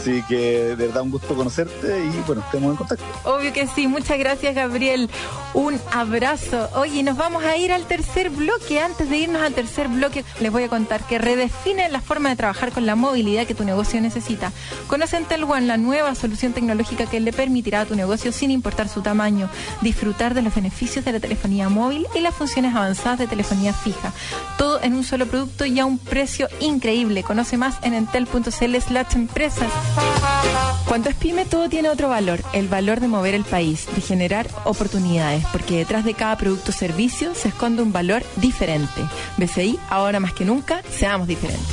[0.00, 3.04] Así que de verdad un gusto conocerte y bueno, estemos en contacto.
[3.24, 5.10] Obvio que sí, muchas gracias Gabriel.
[5.54, 6.68] Un abrazo.
[6.74, 8.80] Oye, nos vamos a ir al tercer bloque.
[8.80, 12.36] Antes de irnos al tercer bloque, les voy a contar que redefine la forma de
[12.36, 14.52] trabajar con la movilidad que tu negocio necesita.
[14.86, 18.88] Conoce en One la nueva solución tecnológica que le permitirá a tu negocio, sin importar
[18.88, 19.48] su tamaño,
[19.80, 24.12] disfrutar de los beneficios de la telefonía móvil y las funciones avanzadas de telefonía fija.
[24.58, 27.22] Todo en un solo producto y a un precio increíble.
[27.22, 29.72] Conoce más en entel.cl slash empresas.
[30.86, 34.48] Cuando es pyme todo tiene otro valor, el valor de mover el país, de generar
[34.64, 39.02] oportunidades, porque detrás de cada producto o servicio se esconde un valor diferente.
[39.36, 41.66] BCI, ahora más que nunca, seamos diferentes.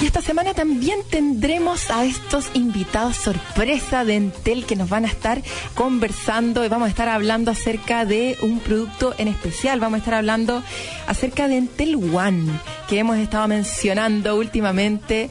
[0.00, 5.08] Y esta semana también tendremos a estos invitados sorpresa de Entel que nos van a
[5.08, 5.42] estar
[5.74, 9.80] conversando y vamos a estar hablando acerca de un producto en especial.
[9.80, 10.62] Vamos a estar hablando
[11.06, 15.30] acerca de Entel One, que hemos estado mencionando últimamente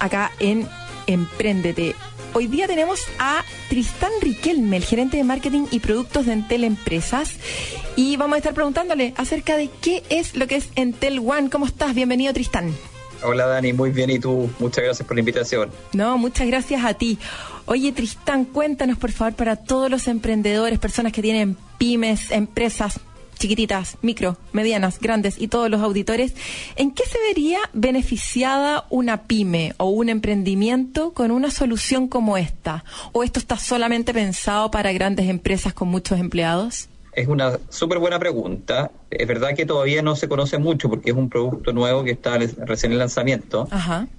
[0.00, 0.68] acá en
[1.06, 1.94] Emprendete.
[2.32, 7.36] Hoy día tenemos a Tristán Riquelme, el gerente de marketing y productos de Entel Empresas.
[7.96, 11.50] Y vamos a estar preguntándole acerca de qué es lo que es Entel One.
[11.50, 11.94] ¿Cómo estás?
[11.94, 12.72] Bienvenido, Tristán.
[13.22, 13.72] Hola, Dani.
[13.72, 14.10] Muy bien.
[14.10, 14.48] ¿Y tú?
[14.60, 15.70] Muchas gracias por la invitación.
[15.92, 17.18] No, muchas gracias a ti.
[17.66, 23.00] Oye, Tristán, cuéntanos, por favor, para todos los emprendedores, personas que tienen pymes, empresas,
[23.40, 26.34] chiquititas, micro, medianas, grandes y todos los auditores,
[26.76, 32.84] ¿en qué se vería beneficiada una pyme o un emprendimiento con una solución como esta?
[33.12, 36.88] ¿O esto está solamente pensado para grandes empresas con muchos empleados?
[37.12, 38.90] Es una súper buena pregunta.
[39.10, 42.38] Es verdad que todavía no se conoce mucho porque es un producto nuevo que está
[42.38, 43.68] recién en lanzamiento.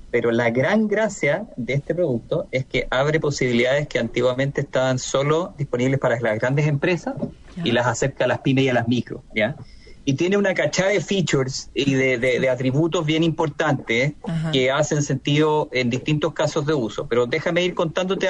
[0.10, 5.54] Pero la gran gracia de este producto es que abre posibilidades que antiguamente estaban solo
[5.58, 7.16] disponibles para las grandes empresas
[7.64, 9.56] y las acerca a las pymes y a las micro, ¿ya?
[10.04, 14.14] Y tiene una cachada de features y de, atributos bien importantes
[14.52, 17.06] que hacen sentido en distintos casos de uso.
[17.08, 18.28] Pero déjame ir contándote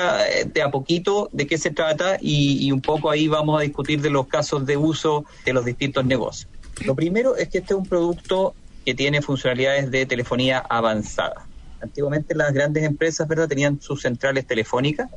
[0.53, 4.01] de a poquito de qué se trata y, y un poco ahí vamos a discutir
[4.01, 6.49] de los casos de uso de los distintos negocios.
[6.85, 8.53] Lo primero es que este es un producto
[8.85, 11.47] que tiene funcionalidades de telefonía avanzada.
[11.81, 15.09] Antiguamente las grandes empresas, ¿verdad?, tenían sus centrales telefónicas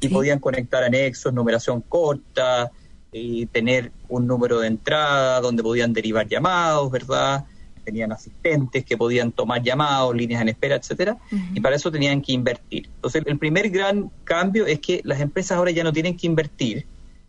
[0.00, 2.72] y podían conectar anexos, numeración corta,
[3.12, 7.44] y tener un número de entrada donde podían derivar llamados, ¿verdad?
[7.84, 11.18] Tenían asistentes que podían tomar llamados, líneas en espera, etcétera,
[11.52, 12.88] y para eso tenían que invertir.
[12.94, 16.86] Entonces, el primer gran cambio es que las empresas ahora ya no tienen que invertir.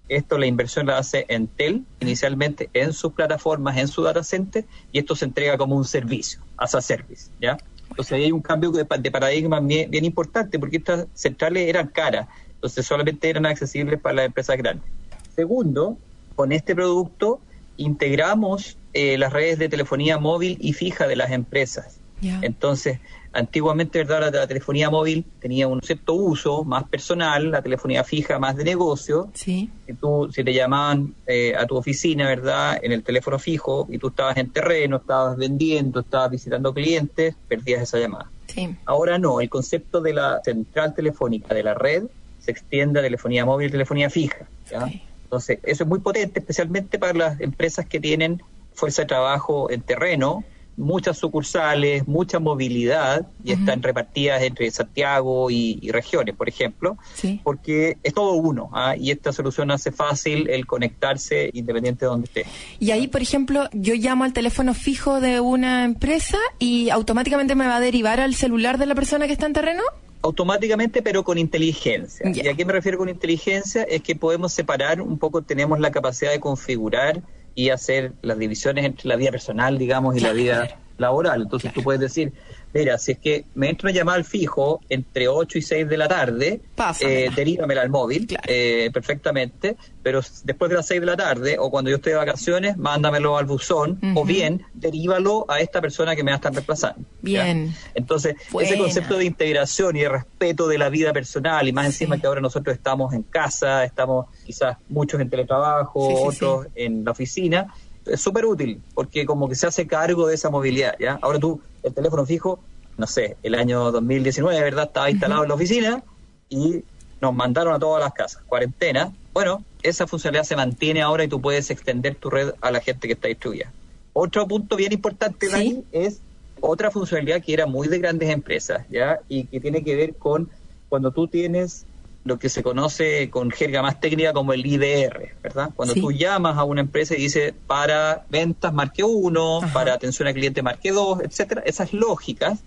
[0.08, 5.00] Esto la inversión la hace Entel inicialmente en sus plataformas, en su data center, y
[5.00, 7.58] esto se entrega como un servicio, as a service, ¿ya?
[7.90, 12.28] Entonces ahí hay un cambio de, paradigma bien, bien importante porque estas centrales eran caras,
[12.56, 14.90] entonces solamente eran accesibles para las empresas grandes.
[15.36, 15.98] Segundo,
[16.36, 17.40] con este producto
[17.78, 22.00] integramos eh, las redes de telefonía móvil y fija de las empresas.
[22.42, 23.00] Entonces,
[23.34, 24.34] antiguamente, ¿verdad?
[24.34, 29.30] La, telefonía móvil tenía un cierto uso más personal, la telefonía fija más de negocio.
[29.34, 29.70] Sí.
[29.86, 32.80] Si, tú, si te llamaban eh, a tu oficina, ¿verdad?
[32.82, 37.82] En el teléfono fijo y tú estabas en terreno, estabas vendiendo, estabas visitando clientes, perdías
[37.82, 38.30] esa llamada.
[38.48, 38.74] Sí.
[38.86, 42.04] Ahora no, el concepto de la central telefónica de la red
[42.40, 44.48] se extiende a telefonía móvil y telefonía fija.
[44.70, 44.88] ¿ya?
[45.34, 48.44] Entonces, eso es muy potente, especialmente para las empresas que tienen
[48.76, 50.44] fuerza de trabajo en terreno,
[50.78, 56.98] muchas sucursales, mucha movilidad y están repartidas entre Santiago y, regiones, por ejemplo,
[57.44, 58.96] porque es todo uno ¿ah?
[58.96, 62.46] y esta solución hace fácil el conectarse independiente de donde esté.
[62.80, 67.66] Y ahí, por ejemplo, yo llamo al teléfono fijo de una empresa y automáticamente me
[67.66, 69.82] va a derivar al celular de la persona que está en terreno
[70.24, 72.32] automáticamente, pero con inteligencia.
[72.34, 73.84] ¿Y a qué me refiero con inteligencia?
[73.84, 77.22] Es que podemos separar un poco, tenemos la capacidad de configurar
[77.56, 81.44] y hacer las divisiones entre la vida personal, digamos, y la vida laboral.
[81.44, 82.34] Entonces tú puedes decir,
[82.74, 85.98] mira, si es que me entra una llamada al fijo entre 8 y 6 de
[85.98, 86.62] la tarde,
[87.02, 91.70] eh, derívamela al móvil eh, perfectamente, pero después de las 6 de la tarde o
[91.70, 96.24] cuando yo estoy de vacaciones, mándamelo al buzón o bien derívalo a esta persona que
[96.24, 97.08] me va a estar reemplazando.
[97.22, 97.74] Bien.
[97.94, 102.18] Entonces, ese concepto de integración y de respeto de la vida personal y más encima
[102.18, 107.74] que ahora nosotros estamos en casa, estamos quizás muchos en teletrabajo, otros en la oficina,
[108.06, 111.20] es súper útil porque como que se hace cargo de esa movilidad, ¿ya?
[111.22, 112.60] Ahora tú, el teléfono fijo,
[112.98, 114.86] no sé, el año 2019, ¿verdad?
[114.88, 116.04] Estaba instalado en la oficina
[116.50, 116.84] y
[117.22, 119.12] nos mandaron a todas las casas, cuarentena.
[119.34, 123.08] Bueno, esa funcionalidad se mantiene ahora y tú puedes extender tu red a la gente
[123.08, 123.72] que está distribuida.
[124.14, 126.22] Otro punto bien importante, Dani, es
[126.62, 129.20] otra funcionalidad que era muy de grandes empresas, ¿ya?
[129.28, 130.50] Y que tiene que ver con
[130.88, 131.86] cuando tú tienes
[132.26, 135.72] lo que se conoce con jerga más técnica como el IDR, ¿verdad?
[135.76, 140.34] Cuando tú llamas a una empresa y dices para ventas marque 1, para atención al
[140.34, 142.64] cliente marque 2, etcétera, esas lógicas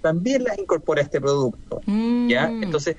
[0.00, 2.48] también las incorpora este producto, ¿ya?
[2.48, 2.62] Mm.
[2.62, 2.96] Entonces,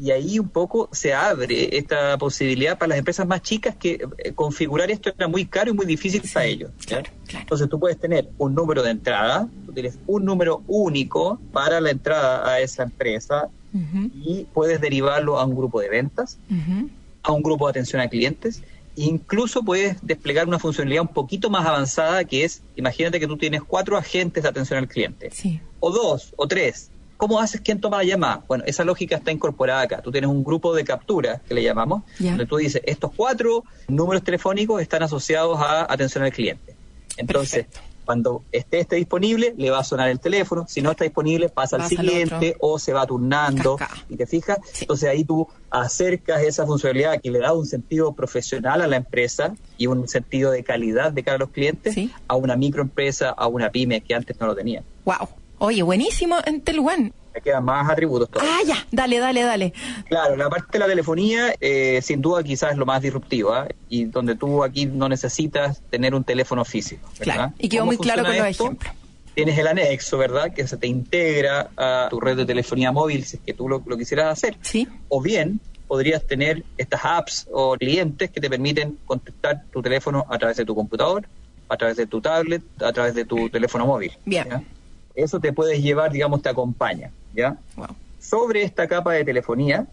[0.00, 4.32] y ahí un poco se abre esta posibilidad para las empresas más chicas que eh,
[4.32, 6.70] configurar esto era muy caro y muy difícil para ellos.
[7.28, 11.90] Entonces tú puedes tener un número de entrada, tú tienes un número único para la
[11.90, 13.48] entrada a esa empresa
[14.14, 16.38] y puedes derivarlo a un grupo de ventas,
[17.22, 18.62] a un grupo de atención a clientes.
[18.96, 23.62] Incluso puedes desplegar una funcionalidad un poquito más avanzada que es, imagínate que tú tienes
[23.62, 25.30] cuatro agentes de atención al cliente,
[25.80, 28.44] o dos, o tres, ¿Cómo haces quién toma la llamada?
[28.46, 30.00] Bueno, esa lógica está incorporada acá.
[30.00, 34.22] Tú tienes un grupo de captura, que le llamamos, donde tú dices, estos cuatro números
[34.22, 36.76] telefónicos están asociados a atención al cliente.
[37.16, 37.66] Entonces,
[38.04, 40.64] cuando esté, esté disponible, le va a sonar el teléfono.
[40.68, 43.76] Si no está disponible, pasa, al siguiente o se va turnando.
[44.08, 44.58] ¿Y te fijas?
[44.80, 49.54] Entonces ahí tú acercas esa funcionalidad que le da un sentido profesional a la empresa
[49.76, 51.96] y un sentido de calidad de cara a los clientes
[52.28, 54.84] a una microempresa, a una pyme que antes no lo tenía.
[55.04, 55.28] ¡Wow!
[55.58, 57.12] Oye, buenísimo en Teluán.
[57.34, 58.54] Me quedan más atributos todavía.
[58.54, 59.72] Ah, ya, dale, dale, dale.
[60.08, 63.74] Claro, la parte de la telefonía, eh, sin duda quizás es lo más disruptivo, ¿eh?
[63.88, 67.08] y donde tú aquí no necesitas tener un teléfono físico.
[67.18, 68.92] Claro, y quedó muy claro con los ejemplos.
[69.34, 70.52] Tienes el anexo, ¿verdad?
[70.52, 73.82] Que se te integra a tu red de telefonía móvil si es que tú lo,
[73.86, 74.56] lo quisieras hacer.
[74.62, 74.88] Sí.
[75.08, 80.38] O bien podrías tener estas apps o clientes que te permiten contactar tu teléfono a
[80.38, 81.26] través de tu computador,
[81.68, 84.12] a través de tu tablet, a través de tu teléfono móvil.
[84.24, 84.66] Bien
[85.18, 87.58] eso te puedes llevar, digamos, te acompaña, ¿ya?
[88.20, 89.86] Sobre esta capa de telefonía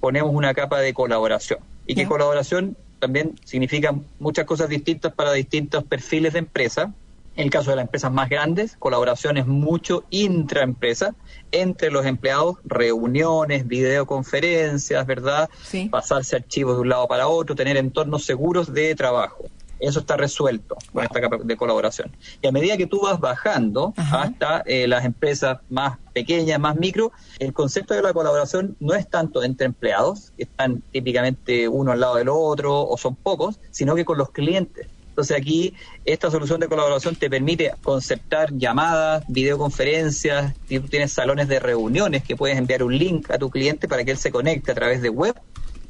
[0.00, 1.60] ponemos una capa de colaboración.
[1.86, 6.92] Y que colaboración también significa muchas cosas distintas para distintos perfiles de empresa.
[7.36, 11.14] En el caso de las empresas más grandes, colaboración es mucho intraempresa,
[11.52, 15.48] entre los empleados, reuniones, videoconferencias, ¿verdad?
[15.90, 19.44] Pasarse archivos de un lado para otro, tener entornos seguros de trabajo.
[19.78, 22.10] Eso está resuelto con esta capa de colaboración.
[22.40, 27.12] Y a medida que tú vas bajando hasta eh, las empresas más pequeñas, más micro,
[27.38, 32.00] el concepto de la colaboración no es tanto entre empleados, que están típicamente uno al
[32.00, 34.88] lado del otro o son pocos, sino que con los clientes.
[35.16, 35.72] Entonces aquí
[36.04, 42.36] esta solución de colaboración te permite conceptar llamadas, videoconferencias, tú tienes salones de reuniones que
[42.36, 45.08] puedes enviar un link a tu cliente para que él se conecte a través de
[45.08, 45.34] web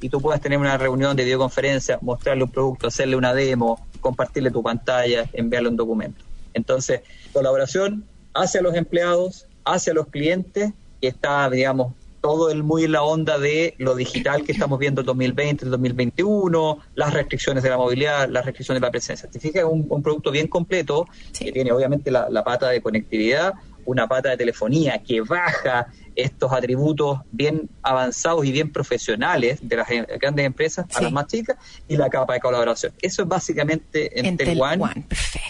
[0.00, 4.50] y tú puedas tener una reunión de videoconferencia, mostrarle un producto, hacerle una demo, compartirle
[4.50, 6.24] tu pantalla, enviarle un documento.
[6.54, 11.92] Entonces, colaboración hacia los empleados, hacia los clientes, que está, digamos,
[12.26, 15.70] todo el muy en la onda de lo digital que estamos viendo en 2020, en
[15.70, 19.30] 2021, las restricciones de la movilidad, las restricciones de la presencia.
[19.30, 21.06] Te fijas, es un, producto bien completo
[21.38, 23.54] que tiene obviamente la, pata de conectividad,
[23.86, 29.88] una pata de telefonía que baja estos atributos bien avanzados y bien profesionales de las
[30.18, 31.56] grandes empresas a las más chicas
[31.88, 32.92] y la capa de colaboración.
[33.02, 34.38] Eso es básicamente en, en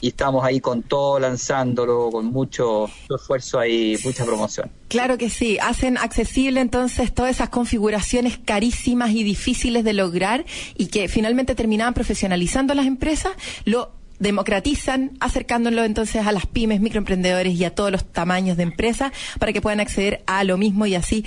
[0.00, 4.70] y estamos ahí con todo lanzándolo, con mucho esfuerzo y mucha promoción.
[4.88, 10.44] Claro que sí, hacen accesible entonces todas esas configuraciones carísimas y difíciles de lograr
[10.76, 13.32] y que finalmente terminaban profesionalizando las empresas,
[13.64, 19.12] lo democratizan, acercándolo entonces a las pymes, microemprendedores y a todos los tamaños de empresas
[19.38, 21.24] para que puedan acceder a lo mismo y así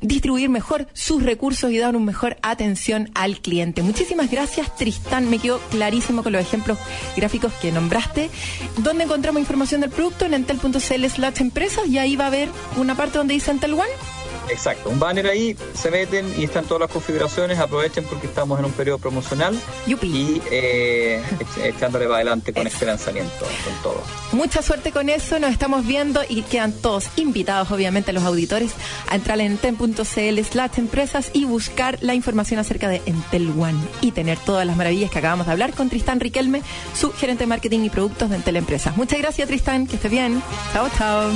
[0.00, 3.82] distribuir mejor sus recursos y dar una mejor atención al cliente.
[3.82, 5.30] Muchísimas gracias, Tristán.
[5.30, 6.78] Me quedó clarísimo con los ejemplos
[7.16, 8.30] gráficos que nombraste.
[8.78, 10.26] ¿Dónde encontramos información del producto?
[10.26, 14.11] En entel.cl slash empresas y ahí va a haber una parte donde dice Entel One.
[14.52, 18.66] Exacto, un banner ahí, se meten y están todas las configuraciones, aprovechen porque estamos en
[18.66, 21.22] un periodo promocional y eh,
[21.62, 24.02] echándole para adelante con este lanzamiento, con todo.
[24.32, 28.72] Mucha suerte con eso, nos estamos viendo y quedan todos invitados, obviamente, los auditores
[29.08, 34.12] a entrar en enten.cl slash empresas y buscar la información acerca de Entel One y
[34.12, 36.62] tener todas las maravillas que acabamos de hablar con Tristán Riquelme,
[36.94, 38.96] su gerente de marketing y productos de Entel Empresas.
[38.96, 40.42] Muchas gracias, Tristán, que esté bien.
[40.72, 41.30] Chao, chao.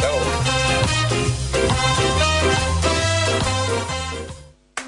[0.00, 1.29] Chao.
[2.42, 2.79] Thank you.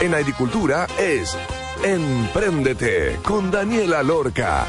[0.00, 1.36] En agricultura es
[1.84, 4.66] Empréndete con Daniela Lorca.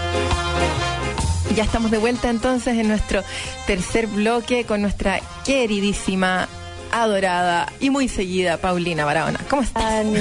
[1.55, 3.21] Ya estamos de vuelta entonces en nuestro
[3.67, 6.47] tercer bloque con nuestra queridísima,
[6.91, 9.39] adorada y muy seguida Paulina Barahona.
[9.49, 10.13] ¿Cómo están?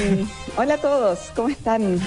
[0.56, 1.98] Hola a todos, ¿cómo están?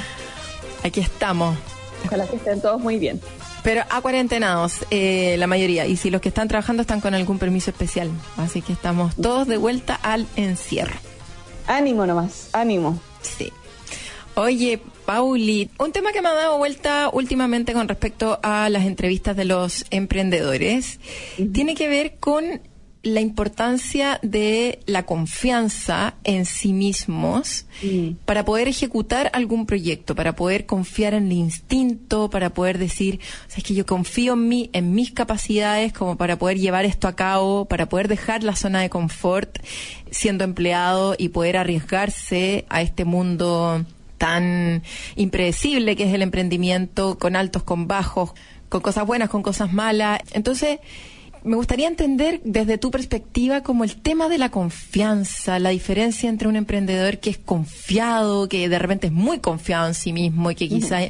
[0.84, 1.57] Aquí estamos.
[2.05, 3.20] Ojalá que estén todos muy bien.
[3.66, 5.88] Pero a cuarentenados, eh, la mayoría.
[5.88, 8.11] Y si los que están trabajando están con algún permiso especial.
[8.38, 10.93] Así que estamos todos de vuelta al encierro.
[11.66, 12.99] Ánimo nomás, ánimo.
[13.22, 13.51] Sí.
[14.36, 19.36] Oye, Pauli, un tema que me ha dado vuelta últimamente con respecto a las entrevistas
[19.36, 20.99] de los emprendedores
[21.51, 22.61] tiene que ver con
[23.06, 27.68] la importancia de la confianza en sí mismos
[28.26, 33.20] para poder ejecutar algún proyecto, para poder confiar en el instinto, para poder decir,
[33.56, 37.16] es que yo confío en mí, en mis capacidades, como para poder llevar esto a
[37.16, 39.60] cabo, para poder dejar la zona de confort
[40.10, 43.86] siendo empleado y poder arriesgarse a este mundo
[44.18, 44.82] tan
[45.16, 48.32] impredecible que es el emprendimiento, con altos, con bajos,
[48.68, 50.22] con cosas buenas, con cosas malas.
[50.32, 50.80] Entonces,
[51.46, 56.48] me gustaría entender desde tu perspectiva como el tema de la confianza, la diferencia entre
[56.48, 60.56] un emprendedor que es confiado, que de repente es muy confiado en sí mismo y
[60.56, 61.02] que quizá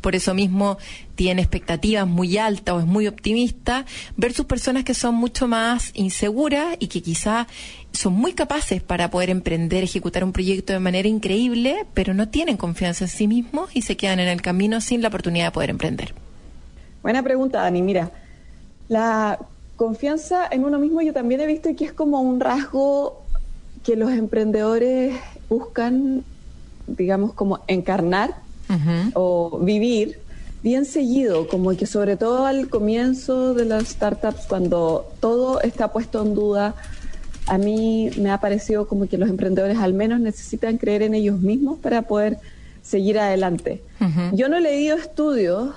[0.00, 0.78] por eso mismo
[1.14, 3.86] tiene expectativas muy altas o es muy optimista,
[4.16, 7.46] versus personas que son mucho más inseguras y que quizá
[7.92, 12.56] son muy capaces para poder emprender, ejecutar un proyecto de manera increíble, pero no tienen
[12.56, 15.70] confianza en sí mismos y se quedan en el camino sin la oportunidad de poder
[15.70, 16.14] emprender.
[17.00, 17.80] Buena pregunta, Dani.
[17.80, 18.10] Mira,
[18.88, 19.38] la
[19.76, 23.22] confianza en uno mismo yo también he visto que es como un rasgo
[23.84, 25.14] que los emprendedores
[25.48, 26.24] buscan,
[26.86, 28.34] digamos, como encarnar
[29.12, 30.18] o vivir
[30.62, 36.22] bien seguido, como que sobre todo al comienzo de las startups, cuando todo está puesto
[36.22, 36.74] en duda,
[37.46, 41.38] a mí me ha parecido como que los emprendedores al menos necesitan creer en ellos
[41.40, 42.38] mismos para poder
[42.82, 43.82] seguir adelante.
[44.32, 45.74] Yo no he leído estudios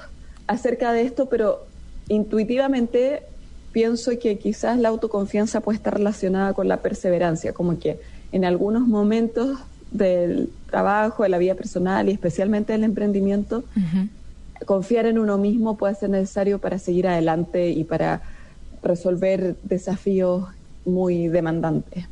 [0.47, 1.65] acerca de esto, pero
[2.07, 3.23] intuitivamente
[3.77, 7.99] pienso que quizás la autoconfianza puede estar relacionada con la perseverancia, como que
[8.31, 9.59] en algunos momentos
[9.91, 13.63] del trabajo, de la vida personal y especialmente del emprendimiento,
[14.65, 18.23] confiar en uno mismo puede ser necesario para seguir adelante y para
[18.81, 20.45] resolver desafíos
[20.83, 22.05] muy demandantes.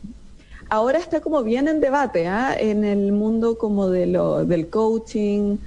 [0.70, 2.56] Ahora está como bien en debate ¿ah?
[2.56, 5.58] en el mundo como de lo, del coaching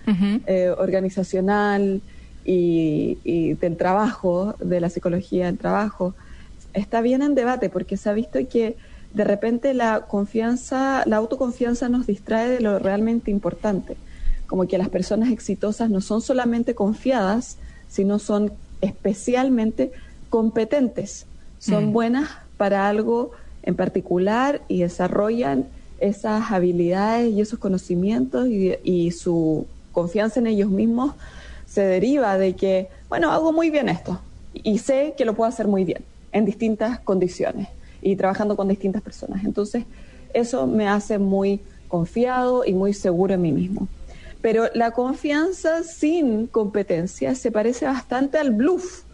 [0.47, 2.03] eh, organizacional
[2.51, 6.15] y, del trabajo, de la psicología del trabajo.
[6.73, 8.77] Está bien en debate porque se ha visto que
[9.13, 13.97] de repente la confianza, la autoconfianza nos distrae de lo realmente importante.
[14.47, 19.93] Como que las personas exitosas no son solamente confiadas, sino son especialmente
[20.31, 21.27] competentes.
[21.59, 21.93] Son mm.
[21.93, 23.33] buenas para algo
[23.63, 25.67] en particular y desarrollan
[26.01, 31.15] esas habilidades y esos conocimientos y, su confianza en ellos mismos
[31.79, 34.21] se deriva de que, bueno, hago muy bien esto
[34.53, 36.03] y sé que lo puedo hacer muy bien
[36.33, 37.69] en distintas condiciones
[38.03, 39.45] y trabajando con distintas personas.
[39.45, 39.85] Entonces,
[40.35, 43.87] eso me hace muy confiado y muy seguro en mí mismo.
[44.43, 49.05] Pero la confianza sin competencia se parece bastante al bluff.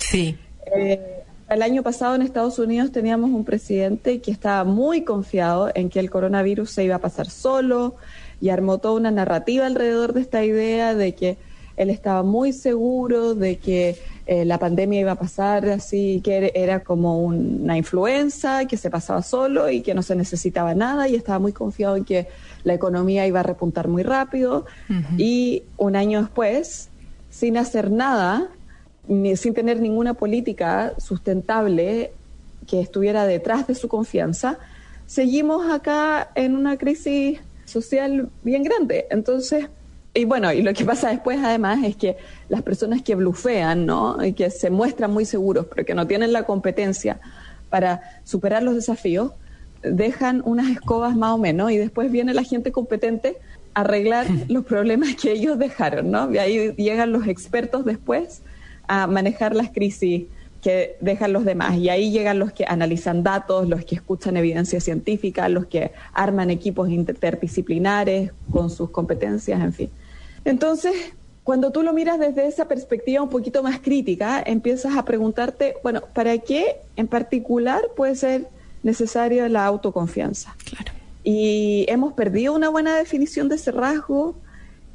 [0.00, 0.36] Sí.
[0.74, 5.90] Eh, el año pasado en Estados Unidos teníamos un presidente que estaba muy confiado en
[5.90, 7.94] que el coronavirus se iba a pasar solo
[8.40, 11.36] y armó toda una narrativa alrededor de esta idea de que
[11.80, 16.80] él estaba muy seguro de que eh, la pandemia iba a pasar así, que era
[16.80, 21.38] como una influenza, que se pasaba solo y que no se necesitaba nada y estaba
[21.38, 22.28] muy confiado en que
[22.64, 24.66] la economía iba a repuntar muy rápido.
[25.16, 26.90] Y un año después,
[27.30, 28.48] sin hacer nada,
[29.08, 32.12] sin tener ninguna política sustentable
[32.66, 34.58] que estuviera detrás de su confianza,
[35.06, 39.06] seguimos acá en una crisis social bien grande.
[39.10, 39.70] Entonces,
[40.12, 42.16] y bueno, y lo que pasa después además es que
[42.48, 44.24] las personas que blufean, ¿no?
[44.24, 47.20] Y que se muestran muy seguros, pero que no tienen la competencia
[47.68, 49.32] para superar los desafíos,
[49.82, 53.36] dejan unas escobas más o menos y después viene la gente competente
[53.72, 56.32] a arreglar los problemas que ellos dejaron, ¿no?
[56.32, 58.42] Y ahí llegan los expertos después
[58.88, 60.24] a manejar las crisis
[60.60, 61.76] que dejan los demás.
[61.78, 66.50] Y ahí llegan los que analizan datos, los que escuchan evidencia científica, los que arman
[66.50, 69.90] equipos interdisciplinares con sus competencias, en fin.
[70.44, 70.94] Entonces,
[71.44, 76.02] cuando tú lo miras desde esa perspectiva un poquito más crítica, empiezas a preguntarte, bueno,
[76.14, 78.48] ¿para qué en particular puede ser
[78.82, 80.54] necesaria la autoconfianza?
[80.64, 80.92] Claro.
[81.24, 84.36] Y hemos perdido una buena definición de ese rasgo.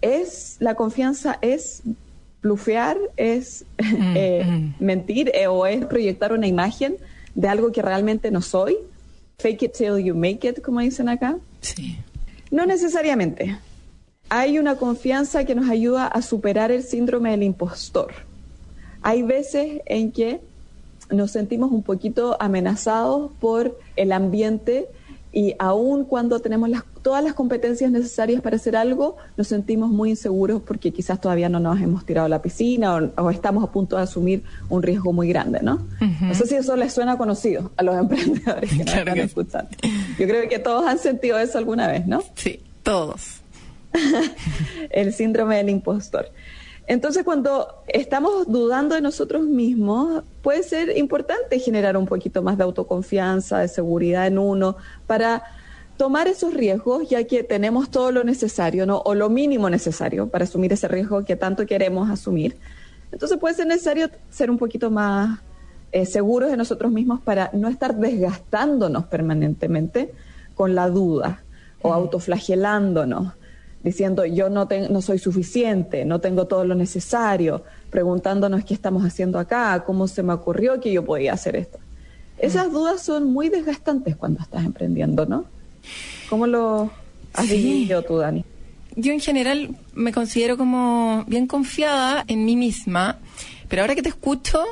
[0.02, 1.84] Es la confianza es
[2.42, 4.74] blufear, es mm, eh, mm.
[4.84, 6.98] mentir eh, o es proyectar una imagen
[7.34, 8.78] de algo que realmente no soy.
[9.40, 11.38] Fake it till you make it, como dicen acá.
[11.60, 11.98] Sí.
[12.50, 13.58] No necesariamente.
[14.30, 18.12] Hay una confianza que nos ayuda a superar el síndrome del impostor.
[19.02, 20.42] Hay veces en que
[21.12, 24.88] nos sentimos un poquito amenazados por el ambiente
[25.32, 30.12] y aun cuando tenemos las, todas las competencias necesarias para hacer algo, nos sentimos muy
[30.12, 33.98] inseguros porque quizás todavía no nos hemos tirado a la piscina o, estamos a punto
[33.98, 35.86] de asumir un riesgo muy grande, ¿no?
[36.22, 39.70] No sé si eso les suena conocido a los emprendedores que nos están escuchando.
[40.18, 42.24] Yo creo que todos han sentido eso alguna vez, ¿no?
[42.36, 43.42] Sí, todos.
[44.90, 46.30] el síndrome del impostor.
[46.88, 52.64] Entonces, cuando estamos dudando de nosotros mismos, puede ser importante generar un poquito más de
[52.64, 54.78] autoconfianza, de seguridad en uno,
[55.08, 55.44] para
[55.98, 59.00] tomar esos riesgos, ya que tenemos todo lo necesario, ¿no?
[59.00, 62.58] O lo mínimo necesario para asumir ese riesgo que tanto queremos asumir.
[63.12, 65.40] Entonces puede ser necesario ser un poquito más
[65.92, 70.14] eh, seguros de nosotros mismos para no estar desgastándonos permanentemente
[70.54, 71.44] con la duda
[71.82, 73.34] o autoflagelándonos
[73.86, 79.38] diciendo yo no, no soy suficiente, no tengo todo lo necesario, preguntándonos qué estamos haciendo
[79.38, 81.78] acá, cómo se me ocurrió que yo podía hacer esto.
[82.40, 85.46] Esas dudas son muy desgastantes cuando estás emprendiendo, ¿no?
[86.30, 86.90] ¿Cómo lo
[87.34, 88.44] has vivido tú, Dani?
[88.96, 93.20] Yo en general me considero como bien confiada en mí misma,
[93.70, 94.64] pero ahora que te escucho,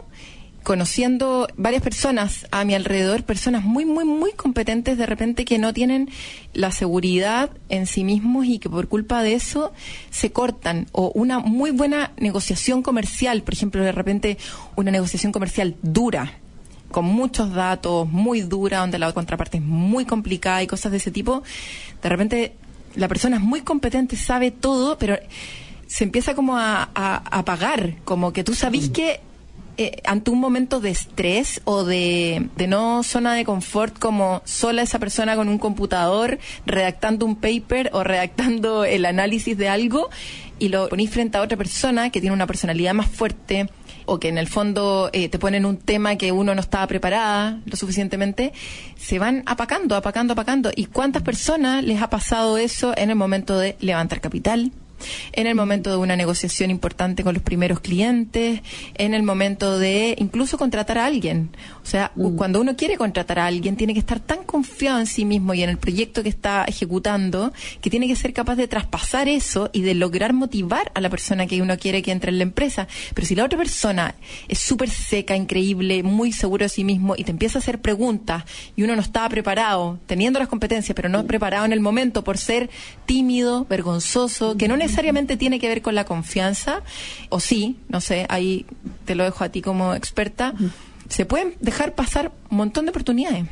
[0.63, 5.73] conociendo varias personas a mi alrededor, personas muy, muy, muy competentes de repente que no
[5.73, 6.09] tienen
[6.53, 9.71] la seguridad en sí mismos y que por culpa de eso
[10.09, 10.87] se cortan.
[10.91, 14.37] O una muy buena negociación comercial, por ejemplo, de repente
[14.75, 16.39] una negociación comercial dura,
[16.91, 21.11] con muchos datos, muy dura, donde la contraparte es muy complicada y cosas de ese
[21.11, 21.43] tipo,
[22.01, 22.53] de repente
[22.95, 25.17] la persona es muy competente, sabe todo, pero
[25.87, 28.93] se empieza como a, apagar, como que tú sabís mm.
[28.93, 29.19] que
[29.77, 34.99] eh, ante un momento de estrés o de, no zona de confort como sola esa
[34.99, 40.09] persona con un computador redactando un paper o redactando el análisis de algo
[40.59, 43.67] y lo ponís frente a otra persona que tiene una personalidad más fuerte
[44.05, 47.59] o que en el fondo eh, te ponen un tema que uno no estaba preparada
[47.65, 48.53] lo suficientemente,
[48.95, 50.71] se van apacando, apacando, apacando.
[50.75, 54.71] ¿Y cuántas personas les ha pasado eso en el momento de levantar capital?
[55.31, 58.61] En el momento de una negociación importante con los primeros clientes,
[58.95, 61.49] en el momento de incluso contratar a alguien.
[61.83, 62.35] O sea, mm.
[62.35, 65.63] cuando uno quiere contratar a alguien, tiene que estar tan confiado en sí mismo y
[65.63, 69.81] en el proyecto que está ejecutando, que tiene que ser capaz de traspasar eso y
[69.81, 72.87] de lograr motivar a la persona que uno quiere que entre en la empresa.
[73.13, 74.15] Pero si la otra persona
[74.47, 78.43] es súper seca, increíble, muy seguro de sí mismo y te empieza a hacer preguntas
[78.75, 82.37] y uno no estaba preparado, teniendo las competencias, pero no preparado en el momento por
[82.37, 82.69] ser
[83.05, 86.81] tímido, vergonzoso, que no necesariamente tiene que ver con la confianza,
[87.29, 88.65] o sí, no sé, ahí
[89.05, 90.53] te lo dejo a ti como experta,
[91.09, 93.45] se pueden dejar pasar un montón de oportunidades.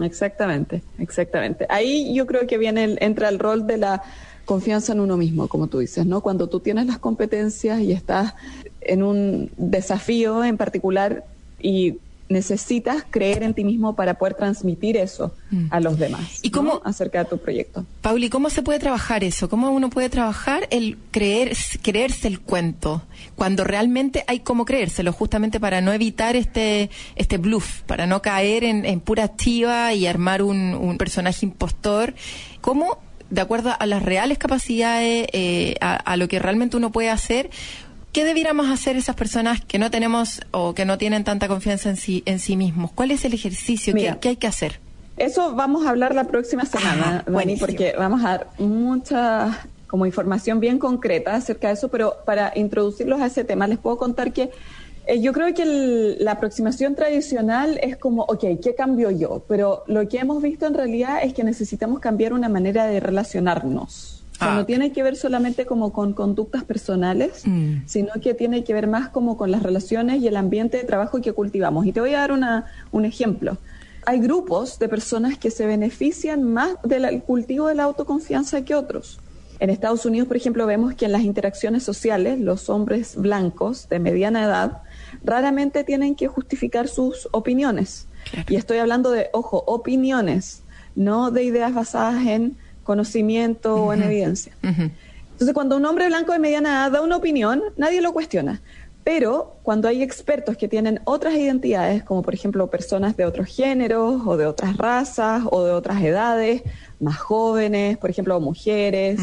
[0.00, 1.66] Exactamente, exactamente.
[1.68, 4.02] Ahí yo creo que viene entra el rol de la
[4.44, 6.20] confianza en uno mismo, como tú dices, ¿no?
[6.20, 8.34] Cuando tú tienes las competencias y estás
[8.80, 11.24] en un desafío en particular
[11.60, 11.98] y
[12.28, 15.66] necesitas creer en ti mismo para poder transmitir eso mm.
[15.70, 16.40] a los demás.
[16.42, 17.86] ¿Y cómo acerca de tu proyecto?
[18.02, 19.48] Pauli, ¿cómo se puede trabajar eso?
[19.48, 23.02] ¿Cómo uno puede trabajar el creer creerse el cuento
[23.34, 28.64] cuando realmente hay cómo creérselo justamente para no evitar este este bluff, para no caer
[28.64, 32.14] en, pura activa y armar un, personaje impostor?
[32.60, 32.98] ¿Cómo
[33.30, 37.50] de acuerdo a las reales capacidades, eh, a lo que realmente uno puede hacer,
[38.18, 41.94] ¿Qué debiéramos hacer esas personas que no tenemos o que no tienen tanta confianza en
[41.94, 42.90] sí, en sí mismos?
[42.90, 43.94] ¿Cuál es el ejercicio?
[43.94, 44.80] ¿Qué, hay que hacer?
[45.16, 50.58] Eso vamos a hablar la próxima semana, ah, porque vamos a dar mucha como información
[50.58, 54.50] bien concreta acerca de eso, pero para introducirlos a ese tema les puedo contar que
[55.06, 59.44] eh, yo creo que la aproximación tradicional es como, ok, ¿qué cambio yo?
[59.46, 64.17] Pero lo que hemos visto en realidad es que necesitamos cambiar una manera de relacionarnos
[64.40, 64.66] no ah.
[64.66, 67.82] tiene que ver solamente como con conductas personales, mm.
[67.86, 71.20] sino que tiene que ver más como con las relaciones y el ambiente de trabajo
[71.20, 71.86] que cultivamos.
[71.86, 73.58] Y te voy a dar una, un ejemplo.
[74.06, 79.20] Hay grupos de personas que se benefician más del cultivo de la autoconfianza que otros.
[79.60, 83.98] En Estados Unidos, por ejemplo, vemos que en las interacciones sociales los hombres blancos de
[83.98, 84.82] mediana edad
[85.24, 88.06] raramente tienen que justificar sus opiniones.
[88.48, 90.62] Y estoy hablando de, ojo, opiniones,
[90.94, 92.56] no de ideas basadas en
[92.88, 94.52] conocimiento o en evidencia.
[94.62, 98.62] Entonces, cuando un hombre blanco de mediana edad da una opinión, nadie lo cuestiona.
[99.04, 104.22] Pero cuando hay expertos que tienen otras identidades, como por ejemplo personas de otros géneros
[104.26, 106.62] o de otras razas o de otras edades,
[106.98, 109.20] más jóvenes, por ejemplo, mujeres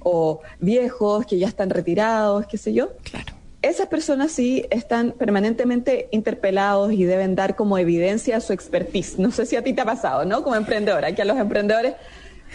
[0.00, 2.90] o viejos que ya están retirados, qué sé yo.
[3.02, 3.34] Claro.
[3.60, 9.18] Esas personas sí están permanentemente interpelados y deben dar como evidencia su expertise.
[9.18, 10.44] No sé si a ti te ha pasado, ¿no?
[10.44, 11.94] Como emprendedora, que a los emprendedores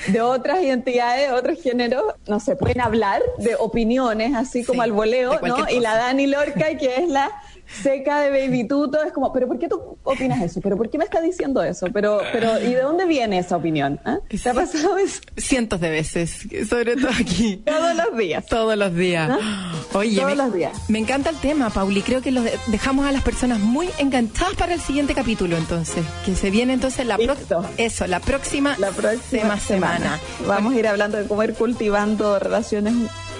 [0.08, 4.92] de otras identidades, de otros géneros, no se pueden hablar de opiniones así como al
[4.92, 5.70] voleo, ¿no?
[5.70, 7.32] Y la Dani Lorca, que es la
[7.82, 10.62] seca de Baby Tuto, es como, pero ¿por qué tú opinas eso?
[10.62, 11.88] ¿Pero por qué me estás diciendo eso?
[11.94, 14.00] Pero, pero ¿y de dónde viene esa opinión?
[14.06, 14.20] ¿Ah?
[14.30, 15.22] ¿Te ha pasado eso?
[15.38, 17.58] Cientos de veces, sobre todo aquí.
[17.66, 18.46] Todos los días.
[18.46, 19.38] Todos los días.
[19.94, 20.72] Oye, Todos me, los días.
[20.90, 22.02] me encanta el tema, Pauli.
[22.02, 26.04] Creo que los de- dejamos a las personas muy enganchadas para el siguiente capítulo, entonces.
[26.26, 27.70] Que se viene entonces la próxima.
[27.78, 30.20] Eso, la próxima, La próxima semana.
[30.48, 32.94] Vamos a ir hablando de cómo ir cultivando relaciones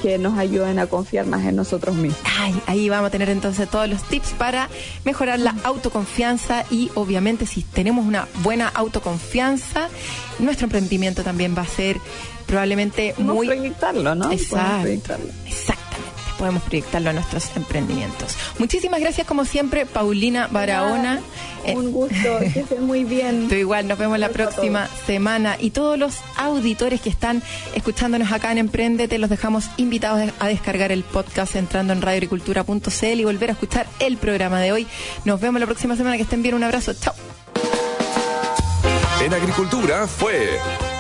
[0.04, 2.20] que nos ayuden a confiar más en nosotros mismos.
[2.38, 4.68] Ay, ahí vamos a tener entonces todos los tips para
[5.06, 9.88] mejorar la autoconfianza y obviamente si tenemos una buena autoconfianza,
[10.40, 12.02] nuestro emprendimiento también va a ser
[12.46, 13.48] probablemente muy...
[13.48, 14.30] proyectarlo, ¿no?
[14.30, 15.32] Exacto, exactamente.
[16.44, 18.36] Podemos proyectarlo a nuestros emprendimientos.
[18.60, 21.22] Muchísimas gracias como siempre, Paulina Barahona.
[21.64, 23.48] Eh, Un gusto, que estén muy bien.
[23.50, 25.56] Tú igual, nos vemos la próxima semana.
[25.58, 27.42] Y todos los auditores que están
[27.76, 33.24] escuchándonos acá en Emprendete, los dejamos invitados a descargar el podcast entrando en radioagricultura.cl y
[33.24, 34.88] volver a escuchar el programa de hoy.
[35.24, 36.18] Nos vemos la próxima semana.
[36.18, 36.56] Que estén bien.
[36.56, 36.94] Un abrazo.
[36.94, 37.14] Chao.
[39.24, 40.60] En Agricultura fue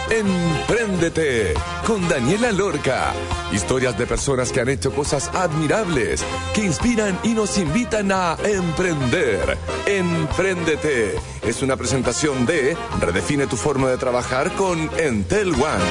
[0.09, 1.53] Empréndete
[1.85, 3.13] con Daniela Lorca.
[3.51, 6.23] Historias de personas que han hecho cosas admirables,
[6.53, 9.57] que inspiran y nos invitan a emprender.
[9.85, 15.83] Empréndete es una presentación de Redefine tu forma de trabajar con Entel One.